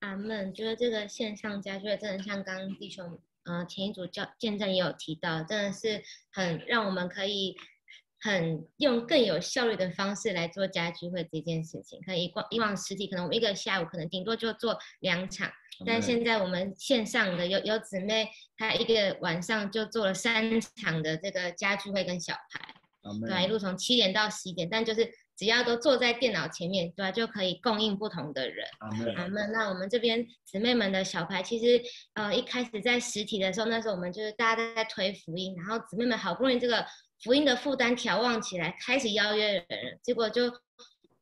[0.00, 7.56] 阿门，觉得这个线上家聚会真的像刚刚弟兄呃前一组教见证也有提到，真的是很让我们可以。
[8.24, 15.50] 很用更有效率的方式来做家聚会这件事情，可以以往以往实体可能我们一个下午可能顶多就做两场，
[15.84, 22.72] 但现在我们线上的有有姊妹，她一个晚上就做了三场的这个家聚会跟小孩，
[23.26, 28.66] 对，一路从七点到十一点，但就是只要都坐在电脑前面，对，就可以供应不同的人。
[29.16, 29.50] 阿门。
[29.52, 31.82] 那我们这边姊妹们的小牌，其实
[32.14, 36.86] 呃一开始在实体的时候，那时候我们就是大家都在推福音，然后姊妹们好不容易这个。
[37.24, 40.52] 福音的负担调旺起来，开始邀约人，结果就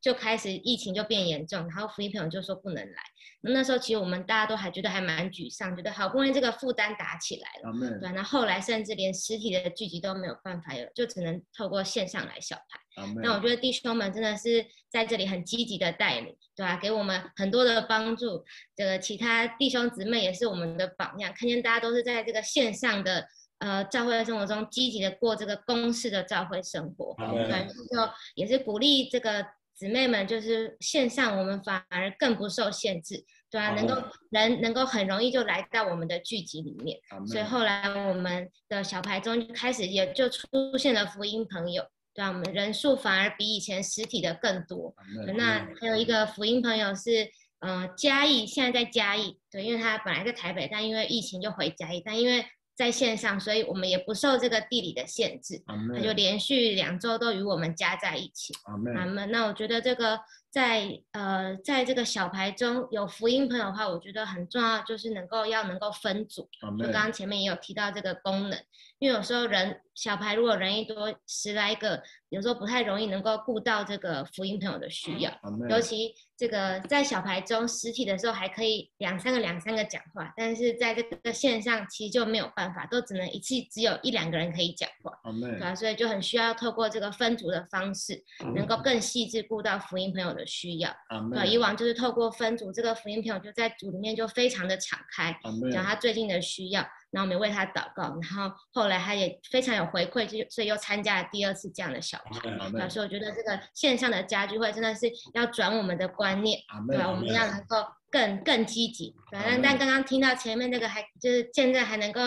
[0.01, 3.03] 就开始疫情就变严重，然后福音朋友就说不能来。
[3.43, 8.13] 那那时候其实我们大家都还觉得还蛮沮丧，觉得好不容易这个负担打起来了，对。
[8.13, 13.05] 那后来甚至连实体的聚集都没有办法有，就只能透过线上来小排。
[13.23, 16.77] 那我觉得弟兄们真的是在这里很积极的带领，对吧？
[16.77, 18.45] 给我们很多的帮助。
[18.77, 23.27] 这个其他弟兄姊妹也是我们的榜样，看见大家都是在这个线上的。
[23.61, 29.45] 呃，教会生活中积极的过这个公式的教会生活，对，就也是鼓励这个
[29.81, 33.97] 姊妹们，就是线上我们反而更不受限制，对啊，能够
[34.29, 44.95] 人能够很容易就来到我们的聚集里面，所以后来我们的小牌中开始也就出现了福音朋友，对啊，我们人数反而比以前实体的更多。
[45.35, 52.45] 那还有一个福音朋友是，呃，嘉义，现在在嘉义，对，因为他本来在台北，但因为疫情就回嘉义，但因为。
[52.81, 58.55] 在线上，所以我们也不受这个地理的限制，他就连续两周都与我们加在一起。
[58.65, 59.31] 阿门。
[59.31, 60.19] 那我觉得这个
[60.51, 66.49] 在呃，在这个小牌中有福音朋友的话，我觉得很重要，就是能够要能够分组。
[66.79, 68.59] 就刚刚前面也有提到这个功能，
[68.99, 75.33] 因为有时候人小牌如果人一多十来个，有时候不太容易能够顾到这个福音朋友的需要，
[75.69, 76.15] 尤其。
[76.41, 85.75] 这个在小牌中实体的时候还可以两三个两三个讲话，但是在这个线上其实就没有办法，都只能一次只有一两个人可以讲话，对吧？
[85.75, 88.25] 所以就很需要透过这个分组的方式，
[88.55, 90.91] 能够更细致顾到福音朋友的需要。
[91.33, 95.35] 对，以往就是透过分组，这个福音朋友就在组里面就非常的敞开，
[95.73, 96.87] 讲他最近的需要。
[97.11, 102.89] 然后我们为他祷告，然后后来他也非常有回馈，就所以又参加了第二次这样的小牌。
[102.89, 107.11] 所以我觉得这个线上的家聚会真的是要转我们的观念，对吧？
[107.11, 109.13] 我们要能够更更积极。
[109.33, 112.21] 反正但刚刚听到前面那个还就是现在还能够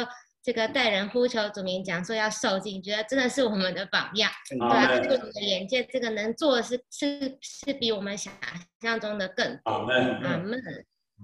[0.44, 4.30] 这个带人呼求主名讲说要受尽，觉得真的是我们的榜样。
[4.50, 8.34] 对啊，这个你的眼界，这个能做的是是是比我们想
[8.82, 9.72] 象中的更多。
[9.72, 10.62] 阿门。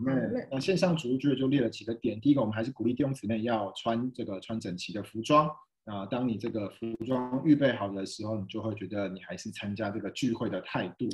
[0.02, 0.14] 那
[0.50, 5.50] 那线上主日聚会就列了几个点，第一个我们还是鼓励弟兄姊妹要穿这个穿整齐的服装
[5.84, 6.06] 啊。
[6.06, 11.10] 当你这个服装预备好的时候，你就会觉得你还是参加这个聚会的态度。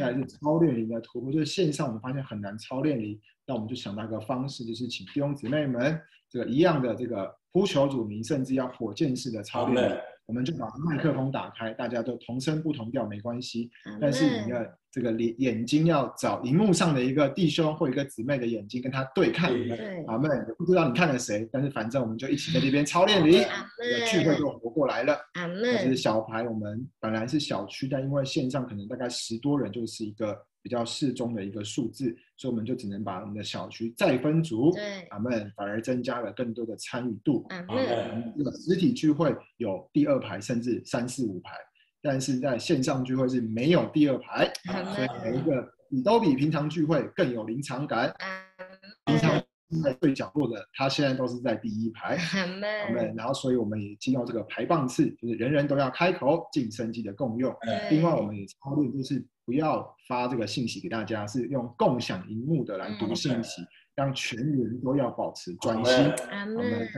[0.00, 6.00] 再是操练营的突破，就是线上我们发现很难操练营，那我们就想到一个方式，就是请弟兄姊妹们
[6.34, 10.00] 这个一样的这个呼求主名，甚至要火箭式的操练。
[10.26, 13.70] 我们就把麦克风打开，大家都同声不同调没关系，
[14.00, 19.52] 但是你的这个眼眼睛要找荧幕上的一个弟兄或一个姊妹的眼睛跟他对看。
[20.08, 23.36] 阿妹不知道你看了谁，但是反正我们就一起在这边操练里，
[24.10, 25.14] 聚会就活过来了。
[25.34, 30.36] 阿这是小牌，我们本来是小区，但因为线上可能大概十多人就是一个。
[30.64, 32.06] 比较适中的一个数字，
[32.38, 37.44] 所以我们就只能把我们的小区再分组，对，阿们反而增加了更多的参与度。
[37.50, 41.50] 阿们，实体聚会有第二排甚至三四五排，
[42.00, 44.50] 但是在线上聚会是没有第二排，
[44.94, 48.16] 所以每一个你都比平常聚会更有临场感。
[49.04, 49.38] 平常
[49.82, 52.16] 在最角落的，他现在都是在第一排。
[52.16, 57.54] 好们，然后所以我们也进入这个排棒次，就是人人都要开口，晋升机的共用。
[57.90, 63.62] 另外，我们也操练就是不要发这个信息给大家，是用共享荧幕的来读信息，
[63.94, 65.94] 让全员都要保持专心。
[66.56, 66.88] 我们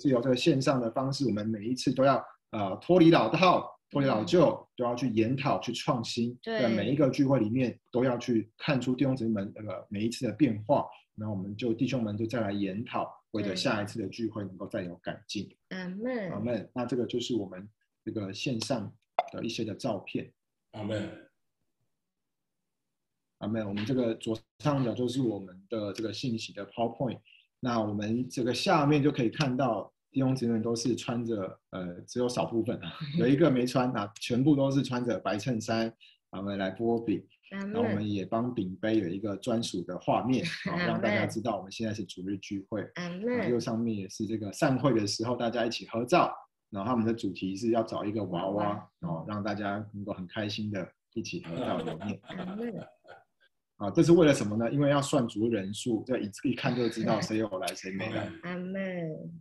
[0.00, 3.72] 是有这个线上的方式，我们每一次都要呃脱离老套。
[3.88, 6.36] 脱离老旧，都要去研讨、去创新。
[6.42, 10.84] 在，每一个聚会里面都要去看出弟兄姊妹们那个每一次的变化。
[11.14, 15.48] 那我们就弟兄们就再来研讨，为了下一次的聚会能够再有改进。
[15.68, 16.68] 阿门，阿门。
[16.74, 17.66] 那这个就是我们
[18.04, 18.92] 这个线上
[19.32, 20.32] 的一些的照片。
[20.72, 21.08] 阿门，
[23.66, 27.18] 我们这个左上角就是我们的这个信息的 PowerPoint。
[27.60, 29.92] 那我们这个下面就可以看到。
[30.12, 32.90] 弟兄姊妹都是穿着，呃，只有少部分啊，
[33.20, 35.92] 有一个没穿啊，全部都是穿着白衬衫，
[36.30, 42.90] 我们来剥饼，然后我们也帮饼杯有一个专属的画面， 好让大家知道我们现在是主日聚会。
[43.50, 46.32] 右上面也是这个散会的时候大家一起合照，
[46.70, 52.18] 然后他们的主题是要找一个娃娃，哦，让大家能够很开心的一起合照留念。
[53.76, 54.70] 啊，这是为了什么呢？
[54.72, 58.30] 因为要算足人数，这一一看就知道谁有来谁没来。
[58.42, 59.32] 阿门。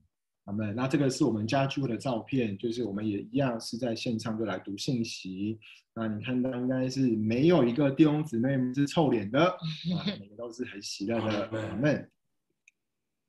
[0.46, 5.58] 好们，那这个是我们家聚会的照片，就是我们也一样是在线上就来读信息。
[5.96, 9.58] 那你看到应该是没有一个弟兄姊妹是臭脸的，啊，
[10.20, 11.50] 每个都是很喜乐的。
[11.50, 12.08] 好们，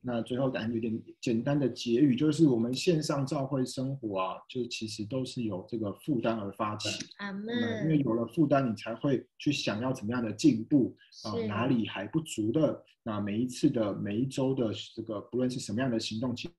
[0.07, 6.87] 那最后讲有点简单的结语，就是我们线上教会生活啊，就其实都是有这个负担而发起。
[7.17, 7.83] 阿门。
[7.83, 10.95] 因为有了负担，你才会去想要怎么样的进步
[11.25, 12.85] 啊，哪里还不足的。
[13.03, 16.49] 那每一次的每一周的这个，不论是什么样的行动，其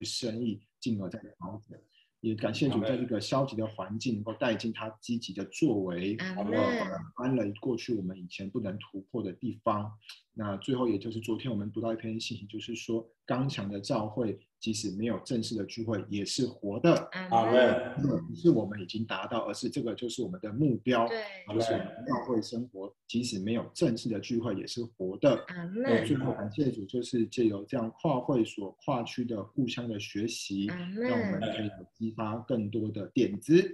[0.00, 1.80] 生意，进而在调整。
[2.22, 6.58] 也感谢主，在这个消极的环境，能够带进他积极的作为，好了，
[7.16, 9.92] 搬了过去我们以前不能突破的地方。
[10.34, 14.38] 那最后，也就是昨天我们读到一篇信息，就是说，刚强的教会。
[14.62, 16.94] 即使没有正式的聚会，也是活的。
[17.32, 17.96] 阿门。
[18.28, 21.04] 不是我们已经达到，而是这个就是我们的目标。
[21.08, 21.20] 对，
[21.52, 21.72] 就是
[22.06, 25.44] 教会生活，即使没有正式的聚会，也是活的。
[25.48, 26.06] 阿门。
[26.06, 33.68] 最后感谢主，就是借由这样跨会所、跨区的互相的学习，让我们可以激发更多的点子，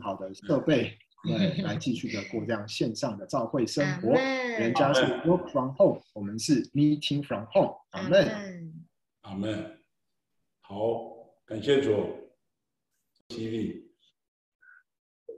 [0.00, 4.12] 好的设备，对，来继续的过这样线上的照会生活。
[4.12, 7.76] 人家是 work from home，我们是 meeting from home。
[7.90, 8.74] 阿门。
[9.22, 9.80] 阿门，
[10.60, 10.76] 好，
[11.44, 12.06] 感谢主
[13.28, 13.84] 激励。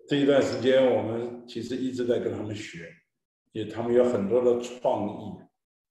[0.06, 2.88] 这一段时间，我们其实一直在跟他们学，
[3.52, 5.40] 也他们有很多的创意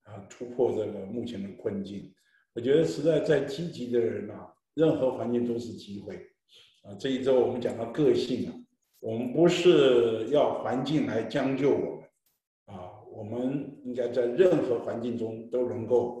[0.04, 2.14] 啊，突破这个目前的困境。
[2.52, 6.16] 我觉得实在在积极的人啊，任何环境都是机会
[6.82, 6.94] 啊。
[6.98, 8.54] 这一周我们讲到个性啊，
[9.00, 12.04] 我们不是要环境来将就我们
[12.66, 16.18] 啊，我们应该在任何环境中都能够。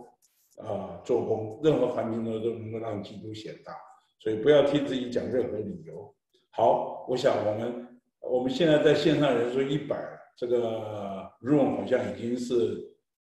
[0.56, 3.72] 啊，做工，任何环境中都能够让基督显大，
[4.18, 6.14] 所以不要替自己讲任何理由。
[6.50, 7.88] 好，我想我们
[8.20, 9.96] 我们现在在线上人数一百，
[10.36, 12.76] 这个 room 好像已经是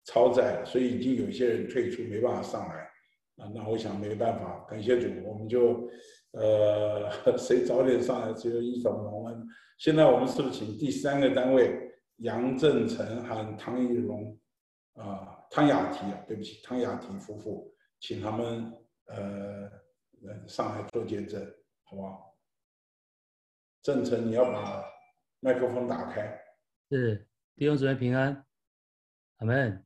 [0.04, 2.74] 超载了，所以已经有一些人退出，没办法上来。
[3.36, 5.88] 啊，那我想没办法，感谢主，我们就
[6.32, 9.46] 呃， 谁早点上来，只有一种我们
[9.78, 14.38] 现在我们是不是请第三个单位杨振成和唐玉荣
[14.94, 15.34] 啊？
[15.50, 18.70] 汤雅提啊，对不起，汤雅提夫妇，请他们
[19.06, 19.70] 呃
[20.46, 21.42] 上来做见证，
[21.84, 22.36] 好不好？
[23.82, 24.84] 郑成，你要把
[25.40, 26.38] 麦克风打开。
[26.90, 27.26] 是
[27.56, 28.44] 弟兄姊妹平安，
[29.38, 29.84] 阿门。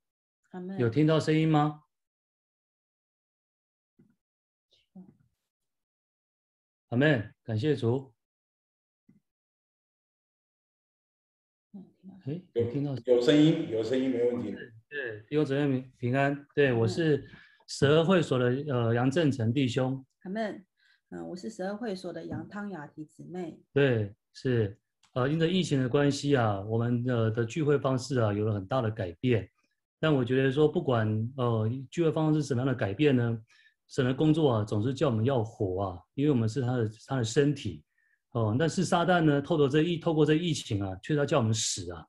[0.51, 0.79] 阿门。
[0.79, 1.82] 有听到声音吗？
[6.93, 8.13] 阿门，感谢主。
[12.27, 12.95] 哎，有听到？
[13.07, 14.55] 有声音，有声音，没问题。
[14.91, 16.47] 对，弟兄姊妹平平安。
[16.55, 17.27] 对我是
[17.67, 20.05] 十二会所的呃杨正成弟兄。
[20.25, 20.63] 阿门。
[21.09, 23.59] 嗯，我是十二会所的杨汤雅提姊妹。
[23.73, 24.79] 对，是
[25.15, 29.49] 呃，因为疫情的关系啊，我们的的聚会方式啊有了很大的改变。
[29.99, 33.43] 但我觉得说，不管呃聚会方式是什么样的改变呢，
[33.93, 37.85] 神的工作啊总是叫我们要活啊，因为我们是他的他的身体
[38.33, 38.57] 哦。
[38.59, 42.05] 但是撒旦呢，透过这疫透过这疫情啊，却要叫我们死啊。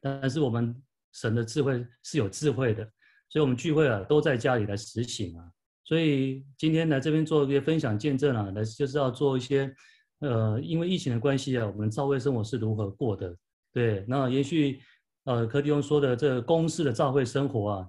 [0.00, 0.74] 但是我们。
[1.16, 2.82] 神的智慧是有智慧的，
[3.28, 5.48] 所以我们聚会啊都在家里来实行啊。
[5.84, 9.72] 所以今天来这边做一些分享见证啊，来就是要做一些，
[10.18, 13.32] 呃，因为疫情的关系啊，我们教会生活是如何过的？
[13.72, 14.80] 对，那延续
[15.22, 17.88] 呃柯弟兄说的这个公式的教会生活啊，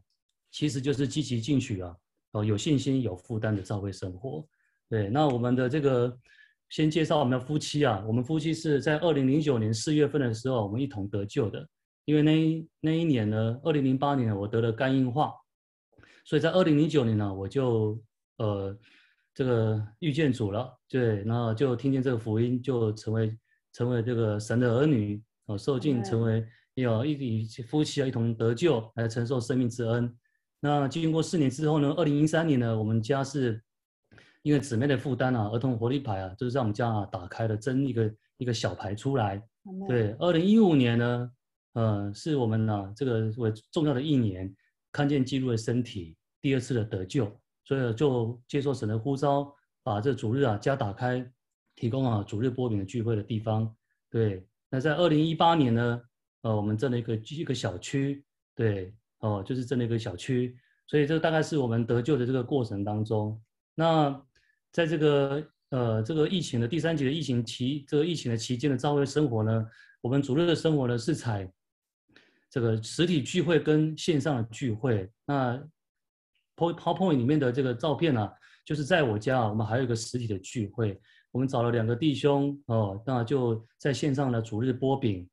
[0.51, 1.95] 其实就是积极进取啊，
[2.36, 4.45] 哦有信心、有负担的教会生活。
[4.89, 6.15] 对，那我们的这个
[6.69, 11.67] 先介绍我们的夫妻啊，我们夫妻是在二零零九年四月份的时候，我们一同得救的。
[12.03, 15.33] 因为那那一年呢，二零零八年我得了肝硬化，
[16.23, 17.99] 所以在二零零九年呢，我就
[18.38, 18.77] 呃
[19.33, 23.36] 这个遇见主了，对，然后就听见这个福音，就成为
[23.73, 30.15] 成为这个神的儿女，哦，受尽成为有一起夫妻啊一同得救，来承受生命之恩。
[30.60, 33.62] 那经过四年之后呢，二零一三年呢，我们家是
[34.41, 39.41] 因为姊妹的负担啊，儿童活力牌啊，就是在我们家啊打开了争一个一个小牌出来。
[39.88, 41.32] 对，二零一五年呢。
[41.76, 44.49] 呃，是我们呢这个为重要的一年，
[44.93, 47.30] 看见基督的身体第二次的得救，
[47.66, 49.53] 所以就接受神的呼召，
[49.84, 51.30] 把这主日啊家打开，
[51.76, 53.76] 提供啊主日波饼的聚会的地方。
[54.10, 56.01] 对，那在二零一八年呢，
[56.43, 58.24] 呃，我们这了一个一个小区，
[58.56, 58.93] 对，
[59.26, 60.55] 哦，就是这了一个小区，
[60.88, 63.41] 所以这大概是我们得救的这个过程当中。
[63.73, 64.21] 那
[64.71, 69.65] 在这个呃这个疫情的第三级的疫情期，这个疫情的期间的教会生活呢，
[70.01, 71.51] 我们主日的生活呢是采。
[72.47, 75.61] 这个实体聚会跟线上的聚会，那
[76.55, 78.30] PowerPoint 里面的这个照片呢，
[78.63, 80.97] 就是在我家啊，我们还有一个实体的聚会，
[81.32, 85.28] 我们找了两个弟兄哦，那就在线上的主日播饼，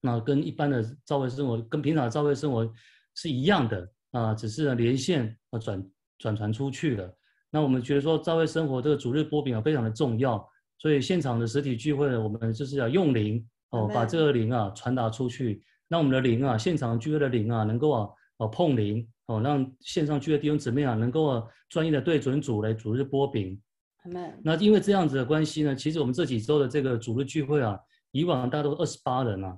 [0.00, 2.68] 那跟一般的教会生活，跟平常的教会生活
[3.14, 7.16] 是一样的啊，只是呢连线啊转转传出去了。
[7.50, 10.44] 那我们觉得说教会生活这个主日播饼啊非常的重要，
[10.78, 15.64] 所以现场的实体聚会呢，我们就是要用灵哦，把这个灵啊传达出去。
[15.86, 18.08] 让我们的灵啊，现场聚会的灵啊，能够啊，
[18.38, 23.60] 啊碰灵哦，让线上聚会弟兄姊妹啊，能够啊，专业的对准主来主日播饼。
[24.42, 27.78] 那因为这样子的关系呢，其实我们这几周的这个主日聚会啊，
[28.10, 29.56] 以往大概都二十八人啊，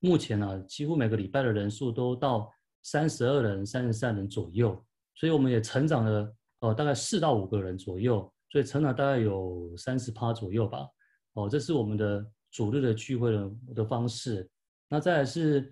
[0.00, 2.50] 目前呢，几乎每个礼拜的人数都到
[2.82, 4.80] 三十二人、三十三人左右，
[5.14, 10.86] 所以我们也成长了呃，大概四到五个人左右，所以成长大概有三十趴左右吧。
[11.34, 14.48] 哦，这是我们的主日的聚会的的方式。
[14.88, 15.70] 那再来是，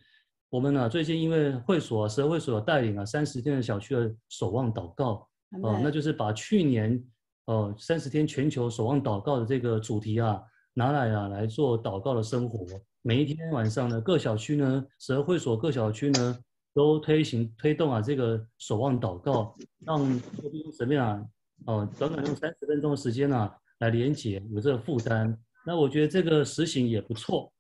[0.48, 5.28] 我们呢最近因为会所十二会所带领啊三十天的小区的守望祷告，
[5.62, 7.04] 哦，那就是把去年
[7.44, 10.42] 哦三十天全球守望祷告的这个主题啊
[10.72, 12.66] 拿来啊来做祷告的生活。
[13.02, 16.38] 每一天晚上呢，各小区呢十二会所各小区呢
[16.74, 19.54] 都推行推动啊这个守望祷告，
[19.86, 21.24] 让弟兄姊妹啊
[21.66, 25.36] 哦短短用三十分钟的时间啊来连接有这个负担。
[25.66, 27.52] 那我觉得这个实行也不错。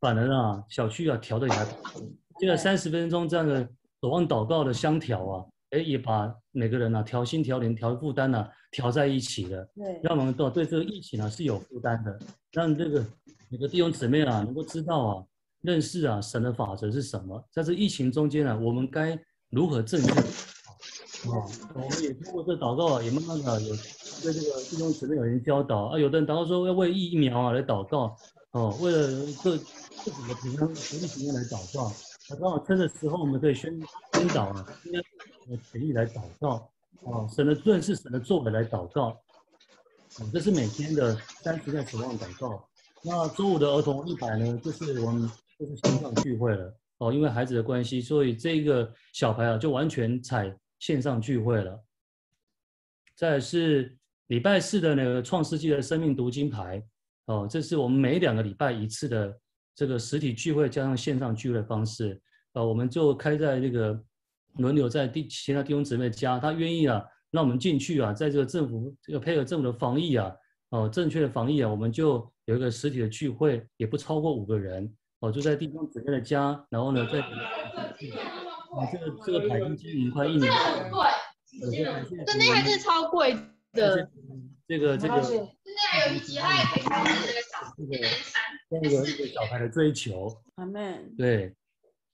[0.00, 2.08] 反而啊，小区啊调的也还不错，
[2.38, 3.68] 这个三十分钟这样的
[4.00, 9.68] 守望祷告的相调啊，哎，也把每个人啊调心调灵调负担呢调在一起了。
[9.74, 12.16] 对，让我们都对这个疫情啊是有负担的，
[12.52, 13.04] 让这个
[13.48, 15.24] 每个弟兄姊妹啊能够知道啊，
[15.62, 19.18] 认识啊神的法则是什么，在这疫情中间啊，我们该
[19.50, 20.24] 如何正确啊？
[21.74, 23.74] 我们也通过这祷告啊，也慢慢的有
[24.22, 28.16] 对这个弟兄姊妹有人教导啊，有的人祷告说要为疫苗啊来祷告。
[28.52, 31.92] 哦，为了各自己的平安、福利平安来祷告，
[32.30, 33.78] 那刚好趁的时候，我们可以宣
[34.14, 34.98] 宣导啊，应该
[35.50, 36.66] 呃权益来祷告，
[37.02, 42.66] 哦，神的论是神的作为来祷告，哦，这是每天的三十个守望祷告。
[43.02, 51.84] 那周五的儿童一百呢，就是我们就是线上聚会了，哦，因为孩子的关系，所以这个小牌啊就完全采线上聚会了。
[53.16, 53.96] 再是
[54.28, 56.80] 礼拜四的那个创世纪的生命读经牌。
[57.26, 59.36] 哦，这是我们每两个礼拜一次的
[59.74, 62.18] 这个实体聚会加上线上聚会的方式。
[62.52, 64.00] 呃，我们就开在那个
[64.54, 70.32] 轮流在第其他弟兄姊妹家，他愿意啊，让我们进去啊，在这个政府这个配合政府的防疫啊，
[70.70, 74.90] 哦，正确的防疫啊，我们就有一个实体的聚会，也不超过五个人。
[75.20, 80.52] 哦，就在地方姊妹的家，然后呢，在啊，这个这个牌经经营快一年，
[81.60, 81.84] 对，
[82.24, 83.34] 真的还是超贵
[83.72, 84.08] 的。
[84.68, 88.06] 这个这个，现在有一集，他也可以看到这个小这个
[88.68, 90.30] 那个一个小孩的追求。
[90.56, 91.14] 阿门。
[91.16, 91.54] 对，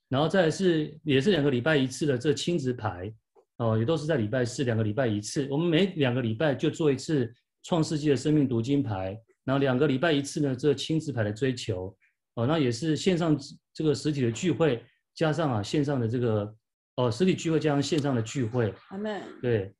[0.08, 3.12] 然后再是也是两个礼拜一次的这亲子牌，
[3.56, 5.48] 哦，也都是在礼拜四两个礼拜一次。
[5.50, 7.30] 我们每两个礼拜就做一次
[7.64, 11.94] 创世纪的生命读经牌，然后两个礼拜一次呢这亲子牌的追求，
[12.34, 13.38] 哦，那也是线上
[13.72, 16.54] 这个实体的聚会，加上啊线上的这个
[16.96, 18.74] 哦实体聚会加上线上的聚会。
[18.88, 19.22] 阿门。
[19.40, 19.74] 对。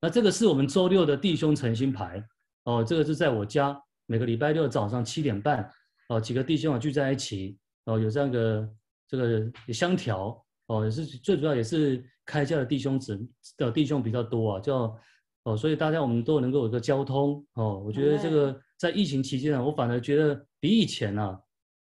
[0.00, 2.24] 那这个是我们周六的弟兄诚心牌
[2.62, 5.68] 哦，这个是在我家每个礼拜六早上七点半
[6.08, 8.68] 哦，几个弟兄啊聚在一起哦，有这样个
[9.08, 13.20] 这个相条哦，也是最主要也是开家的弟兄子
[13.56, 14.96] 的弟兄比较多啊，叫
[15.42, 21.36] 哦，所以大家我们都能够有个交通哦，我觉得这个在疫情期间呢，我反而觉得比以前啊，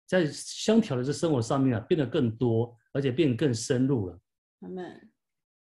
[0.07, 4.19] 在相调的这生活上面啊变得更多，而且变更深入了。
[4.61, 5.11] 阿门。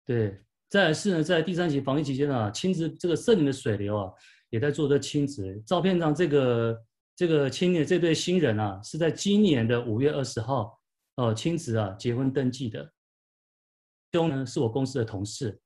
[0.05, 0.41] 对。
[0.67, 4.11] 再来是呢，在第三期防疫期间啊，亲子这个圣灵的水流啊，
[4.49, 5.61] 也在做这亲子。
[5.65, 6.83] 照片上这个
[7.15, 10.77] 这个青年这对新人啊，是在今年的五月二十号
[11.17, 12.91] 哦，亲子啊结婚登记的。
[14.11, 15.57] 兄呢是我公司的同事，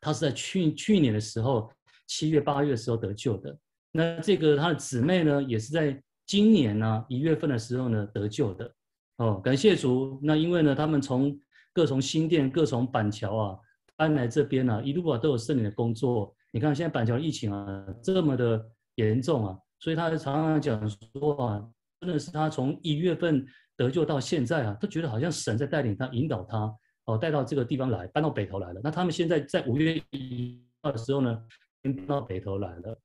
[0.00, 1.70] 他是在去去年的时候
[2.06, 3.56] 七月八月的时候得救的。
[3.92, 8.70] 那这个他的姊妹呢，也是在今年呢一月份的时候呢得救的。
[9.18, 10.20] 哦，感谢主。
[10.22, 11.34] 那因为呢，他们从
[11.72, 13.58] 各从新店，各从板桥啊
[13.96, 16.34] 搬来这边呢，一路啊都有圣灵的工作。
[16.52, 18.62] 你看现在板桥疫情啊这么的
[18.96, 21.66] 严重啊，所以他常常讲说啊，
[22.00, 23.46] 真的是他从一月份
[23.76, 26.70] 得救到现在啊，都觉得好像神在带领他，引导他
[27.06, 28.80] 哦，带到这个地方来，搬到北头来了。
[28.84, 31.42] 那他们现在在五月一号的时候呢，
[31.82, 32.98] 搬到北头来了。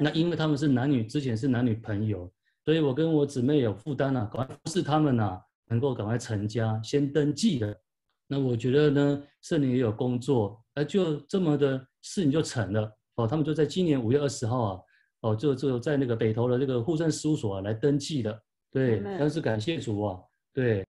[0.00, 2.30] 那因为他们是男女，之前是男女朋友，
[2.64, 5.40] 所以我跟我姊妹有负担啊，赶快是他们呐。
[5.72, 7.80] 能够赶快成家，先登记的，
[8.26, 13.24] 那我觉得呢，圣灵也有工作，而就这么的事情就成了哦。
[13.24, 14.80] 他们就在今年五月二十号啊，
[15.20, 18.42] 哦，就就在那个北投的这个户政事务所啊来登记的，
[18.72, 20.18] 对，但是感谢主啊，
[20.52, 20.84] 对，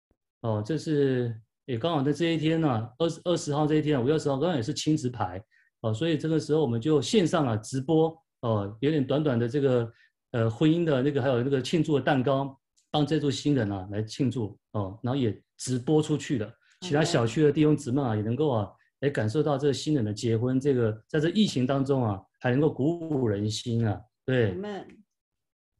[0.41, 5.43] 哦，这是也刚好在这一天呢，二十二十号这一天啊，五月二十号刚好也是亲子牌
[5.81, 9.91] 哦，所以这个时候我们就线上啊直播哦，有点短短的这个
[10.37, 12.55] 呃婚姻的那个还有那个庆祝的蛋糕。
[12.89, 16.49] 帮这组新人啊来庆祝哦，然后也直播出去了，
[16.81, 18.71] 其他小区的弟兄姊妹啊也能够啊
[19.01, 24.57] 来感受到这个新人的结婚，这个在这疫情当中啊还能够鼓舞人心啊，对。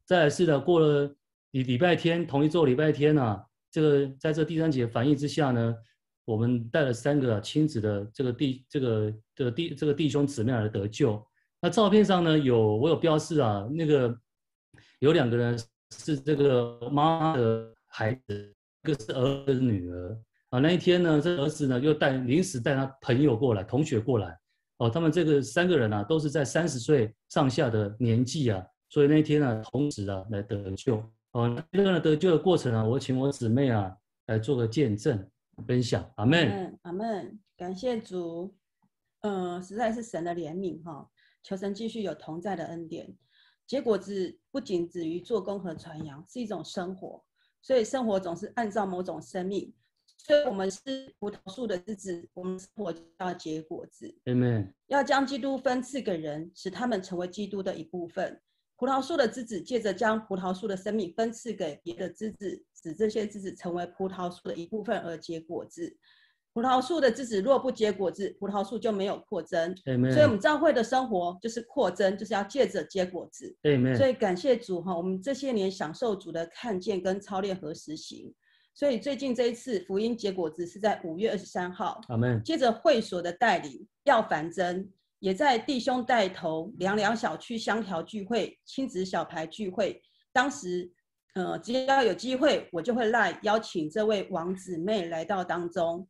[0.04, 1.10] 再来是的，过了
[1.52, 5.74] 礼礼拜天同一周礼拜天啊，这个在这第三节反应之下呢，
[6.26, 11.26] 我们带了三个亲子的这个弟这个的弟这个弟兄姊妹来得救。
[11.60, 14.14] 那照片上呢有我有标示啊，那个
[15.00, 15.58] 有两个人。
[15.90, 20.14] 是这个妈的孩子，一个是儿子女儿
[20.50, 20.58] 啊。
[20.58, 24.38] 那一天呢，这儿子呢又带临时带他朋友过来，同学过来
[24.76, 24.90] 哦。
[24.90, 31.56] 他们这个三个人啊，都是在三十岁上下的年纪啊，所以那一天呢，同时啊来得救哦。
[31.72, 33.90] 这个得救的过程啊，我请我姊妹啊
[34.26, 35.26] 来做个见证
[35.66, 36.06] 分享。
[36.16, 38.54] 阿门，阿门，感谢主，
[39.22, 41.08] 嗯，实在是神的怜悯哈，
[41.42, 43.16] 求神继续有同在的恩典。
[43.68, 47.22] 结果子不仅止于做工和传扬，是一种生活，
[47.60, 49.72] 所以生活总是按照某种生命。
[50.16, 54.12] 所以我们是葡萄树的枝子，我们生活要结果子。
[54.24, 54.72] Amen。
[54.86, 58.40] 要将基督分赐给人，使他们成为基督的一部分。
[58.76, 65.94] 葡萄树的枝子借着将葡萄树的生命分赐给别的枝子，使这些枝子成为葡萄树的一部分而结果子。
[66.58, 69.72] 葡萄树的枝子若不结果子，葡萄树就没有扩增。
[69.76, 73.56] 所以，我们教会的生活就是扩增，就是要借着结果子。
[73.96, 78.34] 所以，感谢主哈，我们这些年享受主的看见跟操练和实行。
[78.74, 82.00] 所以，最近这一次福音结果子是在五月二十三号。
[82.08, 82.42] 阿门。
[82.42, 84.84] 接着会所的带领要繁增，
[85.20, 90.02] 也在弟兄带头两两小区相调聚会、亲子小排聚会。
[90.32, 90.90] 当时，
[91.36, 96.04] 呃，只要有机会，我就会来邀请这位王姊妹来到当中。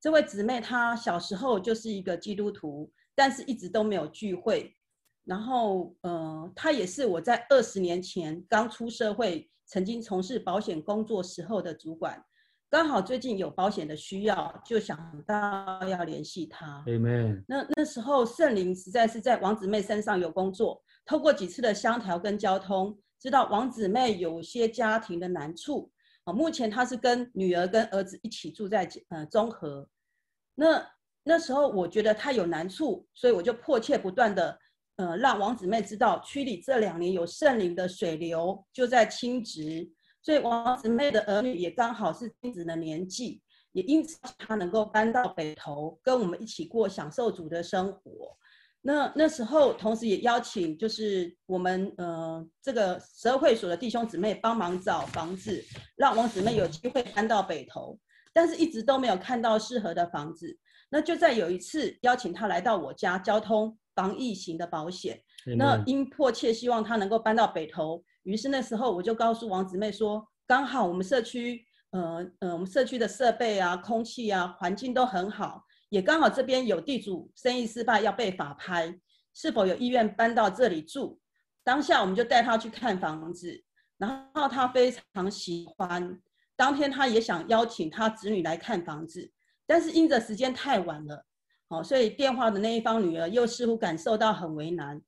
[0.00, 4.74] 这位姊妹她小时候就是一个基督徒，但是一直都没有聚会。
[5.24, 12.22] 然后，呃，她也是我在二十年前刚出社会，曾经从事保险工作时候的主管。
[12.70, 16.84] 刚好最近有保险的需要，就想到要联系她。
[16.86, 17.42] Amen。
[17.48, 25.90] 那那时候圣灵实在是在王姊妹身上有工作，透过几次的相调跟交通，知道王姊妹有些家庭的难处。
[26.32, 29.88] 目前他是跟女儿跟儿子一起住在呃中和，
[30.54, 30.86] 那
[31.24, 34.58] 那时候我觉得他有难处，所以我就迫切不断的
[34.96, 39.88] 呃让王姊妹知道区里这两年有圣灵的水流就在清职，
[40.22, 48.36] 所以王姊妹的儿女也刚好是亲子的年纪，也因此他能够搬到北头跟我们一起过享受主的生活。
[48.80, 55.62] 那那时候，同时也邀请就是我们呃这个十二会所的弟兄姊妹帮忙找房子，
[55.96, 57.98] 让王姊妹有机会搬到北投，
[58.32, 60.56] 但是一直都没有看到适合的房子。
[60.90, 65.20] 那就在有一次邀请他来到我家，交通防疫型的保险。
[65.56, 75.64] 那因迫切希望他能够搬到北投，于是那时候我就告诉王姊妹说，刚好我们社区呃呃我们社区的设备啊、空气啊、环境都很好。
[75.88, 78.98] 也刚好这边有地主生意失败要被法拍，
[79.34, 81.18] 是否有意愿搬到这里住？
[81.64, 83.62] 当下我们就带他去看房子，
[83.98, 86.20] 然后他非常喜欢。
[86.56, 89.30] 当天他也想邀请他子女来看房子，
[89.66, 91.24] 但是因着时间太晚了，
[91.68, 95.00] 好，所以电话的那一方女儿又似乎感受到很为难，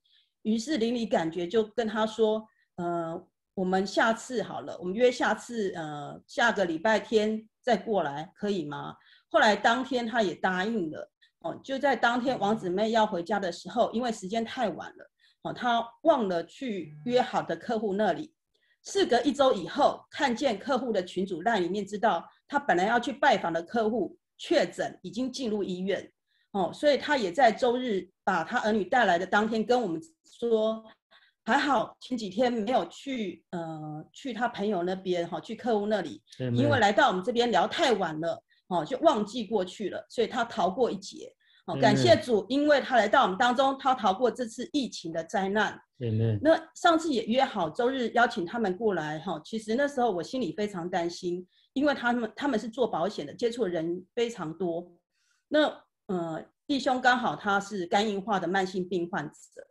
[0.43, 8.95] 于是邻里感觉就跟他说：“呃，我们下次好了，我们约下次，呃，下个礼拜天再过来，可以吗？”
[9.31, 11.09] 后来当天他也答应了，
[11.39, 15.11] 哦，就在当天王子妹要回家的时候，因为时间太晚了，
[15.43, 18.33] 哦，他忘了去约好的客户那里。
[18.83, 26.11] 事隔一周以后，看见客户的群组那里面，知道他本来要去拜访的客户确诊，已经进入医院。
[26.51, 30.83] 哦，所以他也在周日把他儿女带来的当天跟我们说，
[31.45, 36.21] 还好前几天没有去，呃，去他朋友那边，哈，去客户那里，
[36.53, 41.31] 因为来到我们这边聊太晚了，哦，就忘记过去了，所以他逃过一劫。
[41.67, 45.79] 哦，感谢主，因为他来到我们当中，他逃过这次疫情的灾难。
[46.41, 54.91] 那上次也约好周日邀请他们过来，哈，其实那时候我心里非常担心，因为他们他们是做保险的，接触的人非常多。
[55.49, 59.67] 那呃，弟兄刚好他是肝硬化的慢性病患者，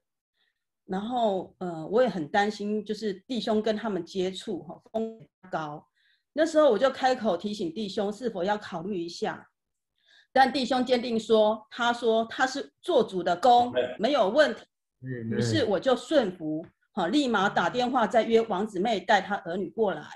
[0.85, 5.85] 然后呃，我也很担心，就是弟兄跟他们接触，哈，风险高。
[6.33, 9.47] 那时候我就开口提醒弟兄是否要考虑一下。
[10.33, 14.61] 但弟兄坚定说：“他说他是做主的工，没有问题。
[15.33, 20.07] 于是我就顺服，好，立马打电话再约王子妹带他儿女过来。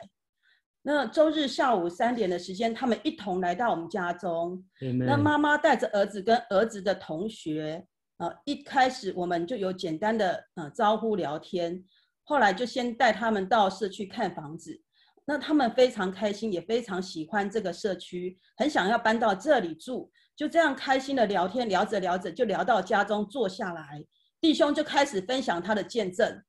[0.82, 4.64] 那周日下午三点的时间，他们一同来到我们家中。
[5.04, 7.84] 那妈妈带着儿子跟儿子的同学，
[8.18, 11.82] 啊，一开始我们就有简单的呃招呼聊天，
[12.22, 14.80] 后来就先带他们到社区看房子。”
[15.26, 20.10] 那他们非常开心，也非常喜欢这个社区，很想要搬到这里住。
[20.36, 24.04] 就这样开心的聊天，聊着聊着就聊到家中坐下来，
[24.40, 26.42] 弟兄就开始分享他的见证，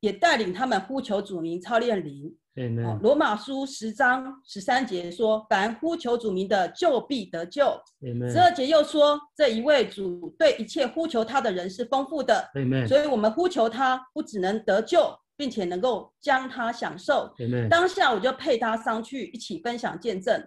[0.00, 2.34] 也带领他们呼求主名操练灵。
[3.00, 7.80] 罗马书十章十三节说：“凡呼求主名的，就必得救。”
[8.30, 12.46] 十二节又说：“这一位主对一切呼求他的人是丰富的。”
[12.86, 15.18] 所以，我们呼求他，不只能得救。
[15.42, 17.34] 并且能够将他享受。
[17.68, 20.40] 当下我就配搭上去一起分享见证。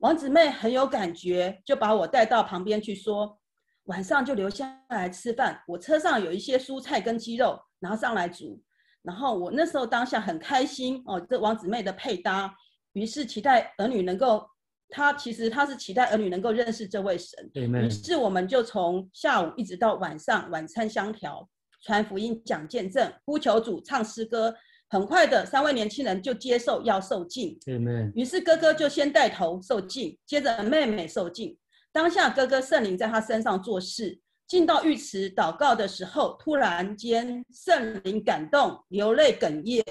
[0.00, 3.38] 王子妹很有感觉，就把我带到旁边去说
[3.88, 5.58] ：“晚上就留下来吃饭。
[5.66, 8.60] 我车上有一些蔬菜跟鸡肉，拿上来煮。”
[9.00, 12.54] 然后我那时候当下很开心哦，这王子妹的配搭，
[12.92, 14.46] 于是期待儿女能够，
[14.90, 17.50] 他其实他是期待儿女能够认识这位神。
[17.86, 21.48] 于是我们就从下午一直到晚上，晚餐相调。
[21.82, 24.54] 传福音、讲见证、呼求主、唱诗歌，
[24.88, 27.58] 很快的，三位年轻人就接受要受敬。
[28.14, 31.56] 于是哥哥就先带头受敬，接着妹妹受敬。
[31.90, 39.84] 当下哥哥圣灵在他身上做事，进到浴池祷告的时候，突然间圣灵感动，流泪哽咽。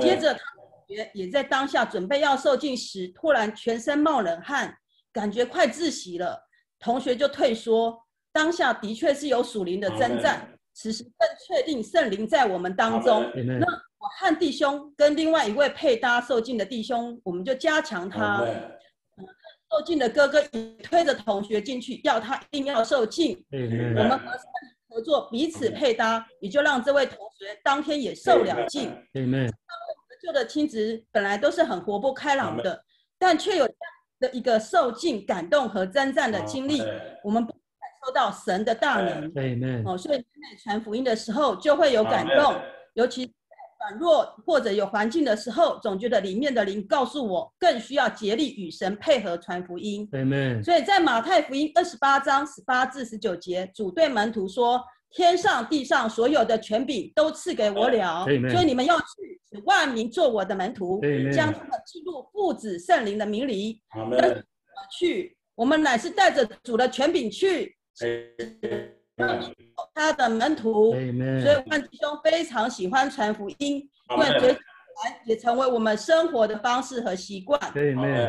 [0.00, 0.40] 接着他
[0.88, 4.76] 也也在当下准备要受敬时，突然全身冒冷汗，
[5.12, 6.48] 感觉快窒息了。
[6.78, 7.96] 同学就退缩。
[8.32, 10.48] 当下的确是有属灵的征战。
[10.72, 13.22] 此时更确定圣灵在我们当中。
[13.34, 13.66] 那
[13.98, 18.44] 我和弟兄跟另外一位配搭受尽的弟兄，我们就加强他。
[19.70, 23.44] 受尽的哥哥也推着同学进去，要他一定要受尽。
[23.52, 24.30] 我们合
[24.88, 28.90] 合作，彼此配搭，也就让这位同学当天也受了敬。
[29.12, 29.52] 得
[30.22, 32.82] 救的亲子本来都是很活泼开朗的，
[33.18, 33.78] 但却有这样
[34.20, 36.82] 的一个受尽、感动和征战的经历。
[37.22, 37.46] 我们。
[38.04, 39.30] 受到神的大能，
[39.84, 40.24] 哦，所以在
[40.62, 42.54] 传福音的时候就会有感动，
[42.94, 43.32] 尤其在
[43.90, 50.08] 软弱或者有环境的时候，总觉得里面的灵告诉我，更需要竭力与神配合传福音。
[50.62, 54.82] 所以在马太福音二十八章十八至十九节，主对门徒说
[55.12, 61.00] ：“天上地上所有的权柄都赐给我了，所以你们要去，使万民做我的门徒，
[61.32, 63.82] 将他们记入父子圣灵的名里。
[64.98, 67.76] 去，我们乃是带着主的权柄去。”
[69.94, 74.56] 他的门徒，所以万弟兄非常喜欢传福音，因为传
[75.26, 77.60] 也成为我们生活的方式和习惯。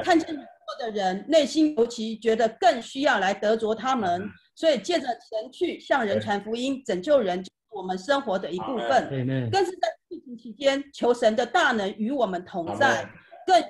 [0.04, 9.50] 看见软弱的人，内心尤其觉得更需要来得着他们，所以借着前去向人传福音，拯救人，就是我们生活的一部分。
[9.50, 13.10] 更是在疫情期间，求神的大能与我们同在，
[13.46, 13.70] 更有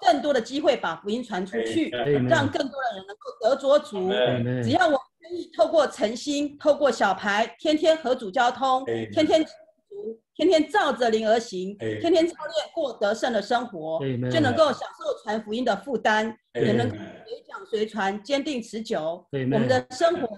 [0.00, 1.88] 更多的机会把福音传出去，
[2.28, 4.10] 让更多的人能够得着主。
[4.62, 5.00] 只要我。
[5.56, 9.44] 透过诚心，透过小牌，天天和主交通，天天
[10.34, 13.98] 天天照着灵而行，天天操练过得胜的生活，
[14.30, 16.98] 就能够享受传福音的负担，也能随
[17.46, 19.26] 讲随传，坚定持久。
[19.32, 20.28] 我们的生活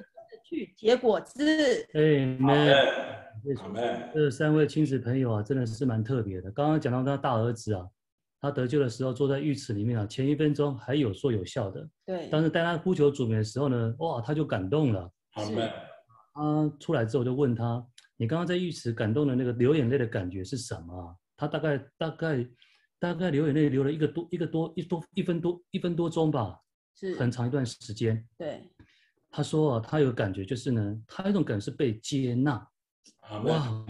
[0.43, 1.86] 去结果子。
[1.95, 2.01] 哎，
[2.38, 2.72] 妹，
[4.14, 6.51] 这三位亲子朋友啊，真的是蛮特别的。
[6.51, 7.86] 刚刚讲到他大儿子啊。
[8.41, 12.28] 他得救的时候坐在浴池里面啊，前一分钟还有说有笑的，对。
[12.30, 15.11] 但是当他呼求主名的时候呢，哇，他就感动了。
[15.32, 15.45] 好
[16.32, 17.84] 他出来之后就问他
[18.16, 22.47] ：“你刚刚在浴池感动的那个流眼泪的感觉是什么？”他大概大概
[22.99, 26.59] 大概流眼泪流了一个多一个多一多一分多一分多钟吧，
[26.97, 28.26] 是很长一段时间。
[28.38, 28.62] 对。
[29.30, 32.66] 他说啊，他有感觉就是呢，他有一种感觉是被接纳。
[33.45, 33.86] 哇，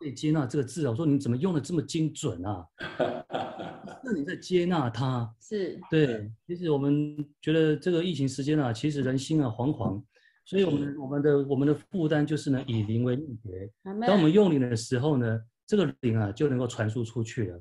[0.00, 2.64] 被接纳这个字啊，我说你怎么用的这么精准啊？
[4.04, 5.34] 那你在接纳他？
[5.40, 6.30] 是对。
[6.46, 10.02] 其实我们觉得这个疫情时间啊，其实人心啊惶惶，
[10.44, 13.70] 所以我们我们的我们的负担就是呢，以灵为命节。
[14.06, 17.60] 当我们用灵的时候呢，这个灵啊就能够传输出去了。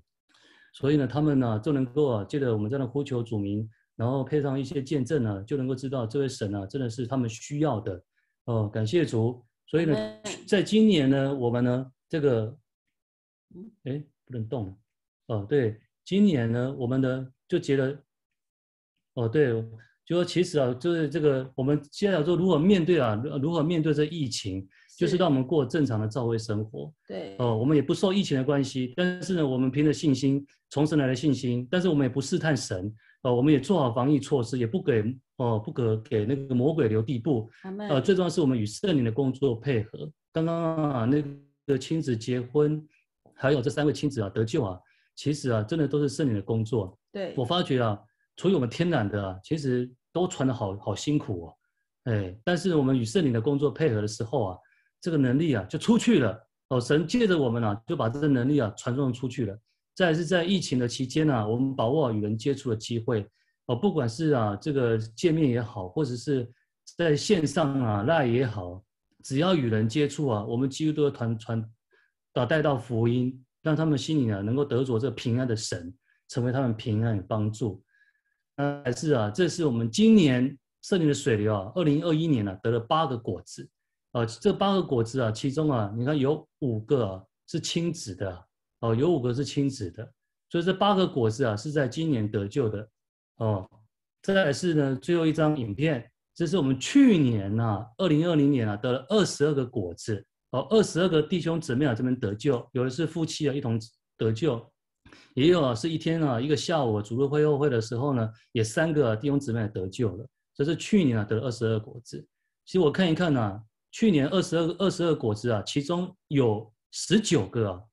[0.73, 8.03] 所以呢，他们呢就能够啊，借着我们这样的呼求主名，然后配上一些见证呢，就能够知道这位神啊真的是他们需要的。
[8.45, 9.45] 哦，感谢主。
[9.67, 9.95] 所以呢，
[10.47, 12.57] 在今年呢，我们呢这个，
[13.83, 14.77] 哎，不能动了。
[15.27, 17.97] 哦，对，今年呢，我们呢就觉得，
[19.13, 19.51] 哦，对，
[20.05, 24.67] 就说其实啊，就是这个我们接下来说如何面对啊，如何面对这疫情。
[24.95, 26.93] 就是让我们过正常的教会生活。
[27.07, 32.93] 对，哦，我们也不受疫情的关系，但是呢，我们凭着信心，从神来的信心，但是我们也不试探神，
[33.23, 35.03] 哦，我们也做好防疫措施，也不给
[35.37, 37.49] 哦，不可给那个魔鬼留地步。
[37.89, 40.07] 呃，最重要是我们与圣灵的工作配合。
[40.31, 41.23] 刚刚啊，那
[41.65, 42.79] 个亲子结婚，
[43.33, 44.79] 还有这三位亲子啊得救啊，
[45.15, 46.97] 其实啊，真的都是圣灵的工作。
[47.11, 47.99] 对，我发觉啊，
[48.35, 51.55] 除了我们天然的啊，其实都传的好好辛苦哦，
[52.05, 54.57] 哎，但是我们与圣灵的工作配合的时候啊。
[55.03, 56.79] 这个能力啊，就出去了哦。
[56.79, 59.59] 神借着我们啊，就把这个能力啊传送出去了。
[59.93, 63.29] 再是在疫情的期间呢，我们把握与人接触的机会
[63.65, 66.49] 哦，不管是啊这个见面也好，或者是
[66.95, 68.81] 在线上啊那也好，
[69.25, 71.71] 只要与人接触啊，我们几乎都要传传
[72.31, 75.91] 把带到福音，让他们心里啊能够得着这平安的神，
[76.27, 77.83] 成为他们平安的帮助。
[78.55, 83.67] 那还是啊，这是我们今年圣灵的水流啊，二零二一年呢得了八个果子。
[84.11, 88.45] 呃，这八个果子啊，其中啊，你看有五个是亲子的，
[88.81, 90.07] 哦，有五个是亲子的，
[90.51, 92.87] 所以这八个果子啊是在今年得救的，
[93.37, 93.67] 哦，
[94.21, 100.23] 再来是呢最后一张影片，这是我们去年呐，二零二零年啊得了二十二个果子，
[100.53, 103.79] 哦，二十二个弟兄姊妹啊这边得救，有的是夫妻啊一同
[104.17, 104.65] 得救，
[105.35, 112.25] 也有啊是一天啊一个下午主日会后会的时候呢，也三个弟兄姊妹得救了，这是去年啊得了二十二果子，
[112.65, 113.63] 其实我看一看呢。
[113.95, 117.83] 去年二十二个二十二果子啊，其中有十九个啊，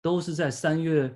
[0.00, 1.14] 都是在三月、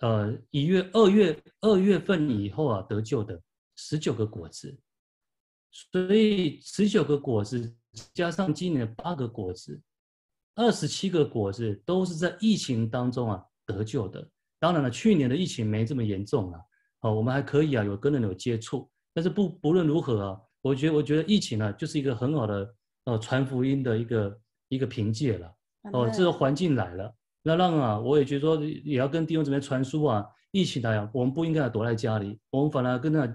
[0.00, 3.38] 呃一月、二月二月份以后啊得救的
[3.76, 4.74] 十九个果子，
[5.70, 7.70] 所以十九个果子
[8.14, 9.78] 加上今年八个果子，
[10.54, 14.26] 二十七个果子都是在疫情当中啊得救的。
[14.58, 16.58] 当然了，去年的疫情没这么严重了，
[17.00, 22.74] 哦，我们还可以啊有跟人有接触，但是不不论如何啊，我觉得我觉得疫情呢就是一个很好的。
[23.06, 25.50] 呃，传福音的一个一个凭借了。
[25.90, 33.26] 哦，这个环境来了，那让啊，我也觉得说，也要跟弟兄姊妹传输啊，疫情来啊，我们不应该躲在家里，我们反而跟他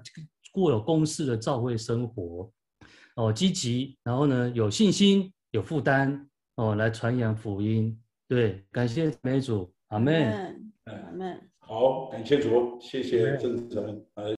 [0.51, 2.49] 过有公式的教会生活。
[3.15, 7.99] 哦，积极，然后呢，有信心，有负担，哦，来传扬福音。
[8.27, 11.49] 对，感谢美主，阿门，阿门。
[11.59, 14.33] 好，感谢主，谢谢郑成，呃。